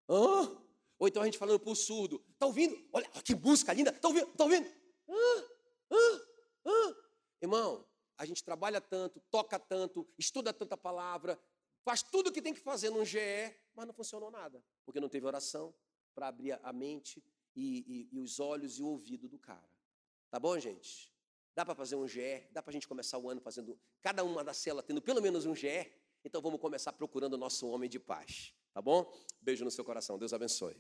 Hã? 0.10 0.58
Ou 0.99 1.08
então 1.08 1.21
a 1.21 1.25
gente 1.25 1.38
falando 1.38 1.60
para 1.60 1.71
o 1.71 1.75
surdo: 1.75 2.23
está 2.34 2.45
ouvindo? 2.45 2.77
Olha, 2.93 3.08
que 3.23 3.36
música 3.36 3.73
linda, 3.73 3.91
está 3.91 4.08
ouvindo? 4.08 4.27
Está 4.30 4.43
ouvindo? 4.43 4.67
Hã? 5.10 5.43
Hã? 5.91 6.21
Hã? 6.65 6.95
Irmão, 7.41 7.86
a 8.17 8.25
gente 8.25 8.43
trabalha 8.43 8.82
tanto, 8.82 9.19
toca 9.32 9.60
tanto, 9.60 10.08
estuda 10.17 10.53
tanta 10.53 10.75
palavra, 10.75 11.39
faz 11.84 12.01
tudo 12.01 12.30
o 12.30 12.32
que 12.32 12.41
tem 12.41 12.53
que 12.53 12.60
fazer 12.60 12.89
num 12.89 13.06
GE, 13.06 13.19
mas 13.75 13.86
não 13.86 13.93
funcionou 13.93 14.32
nada, 14.32 14.63
porque 14.86 14.99
não 14.99 15.10
teve 15.10 15.25
oração 15.25 15.73
para 16.15 16.27
abrir 16.27 16.60
a 16.63 16.73
mente 16.73 17.23
e, 17.56 18.10
e, 18.12 18.15
e 18.15 18.19
os 18.19 18.39
olhos 18.39 18.80
e 18.80 18.84
o 18.84 18.88
ouvido 18.88 19.27
do 19.27 19.38
cara. 19.38 19.69
Tá 20.30 20.39
bom, 20.39 20.58
gente? 20.60 21.12
Dá 21.58 21.65
para 21.65 21.74
fazer 21.74 21.96
um 21.96 22.08
GE, 22.08 22.43
dá 22.52 22.62
para 22.62 22.70
a 22.70 22.74
gente 22.74 22.88
começar 22.88 23.17
o 23.17 23.28
ano 23.28 23.41
fazendo, 23.41 23.80
cada 24.00 24.24
uma 24.24 24.43
da 24.43 24.54
célula 24.54 24.84
tendo 24.84 25.02
pelo 25.02 25.20
menos 25.20 25.43
um 25.48 25.56
GE. 25.56 25.91
Então 26.24 26.39
vamos 26.39 26.62
começar 26.62 26.93
procurando 26.93 27.34
o 27.34 27.38
nosso 27.38 27.67
homem 27.67 27.89
de 27.89 27.98
paz. 27.98 28.54
Tá 28.72 28.80
bom? 28.80 29.12
Beijo 29.41 29.65
no 29.65 29.72
seu 29.72 29.84
coração. 29.84 30.20
Deus 30.20 30.34
abençoe. 30.34 30.80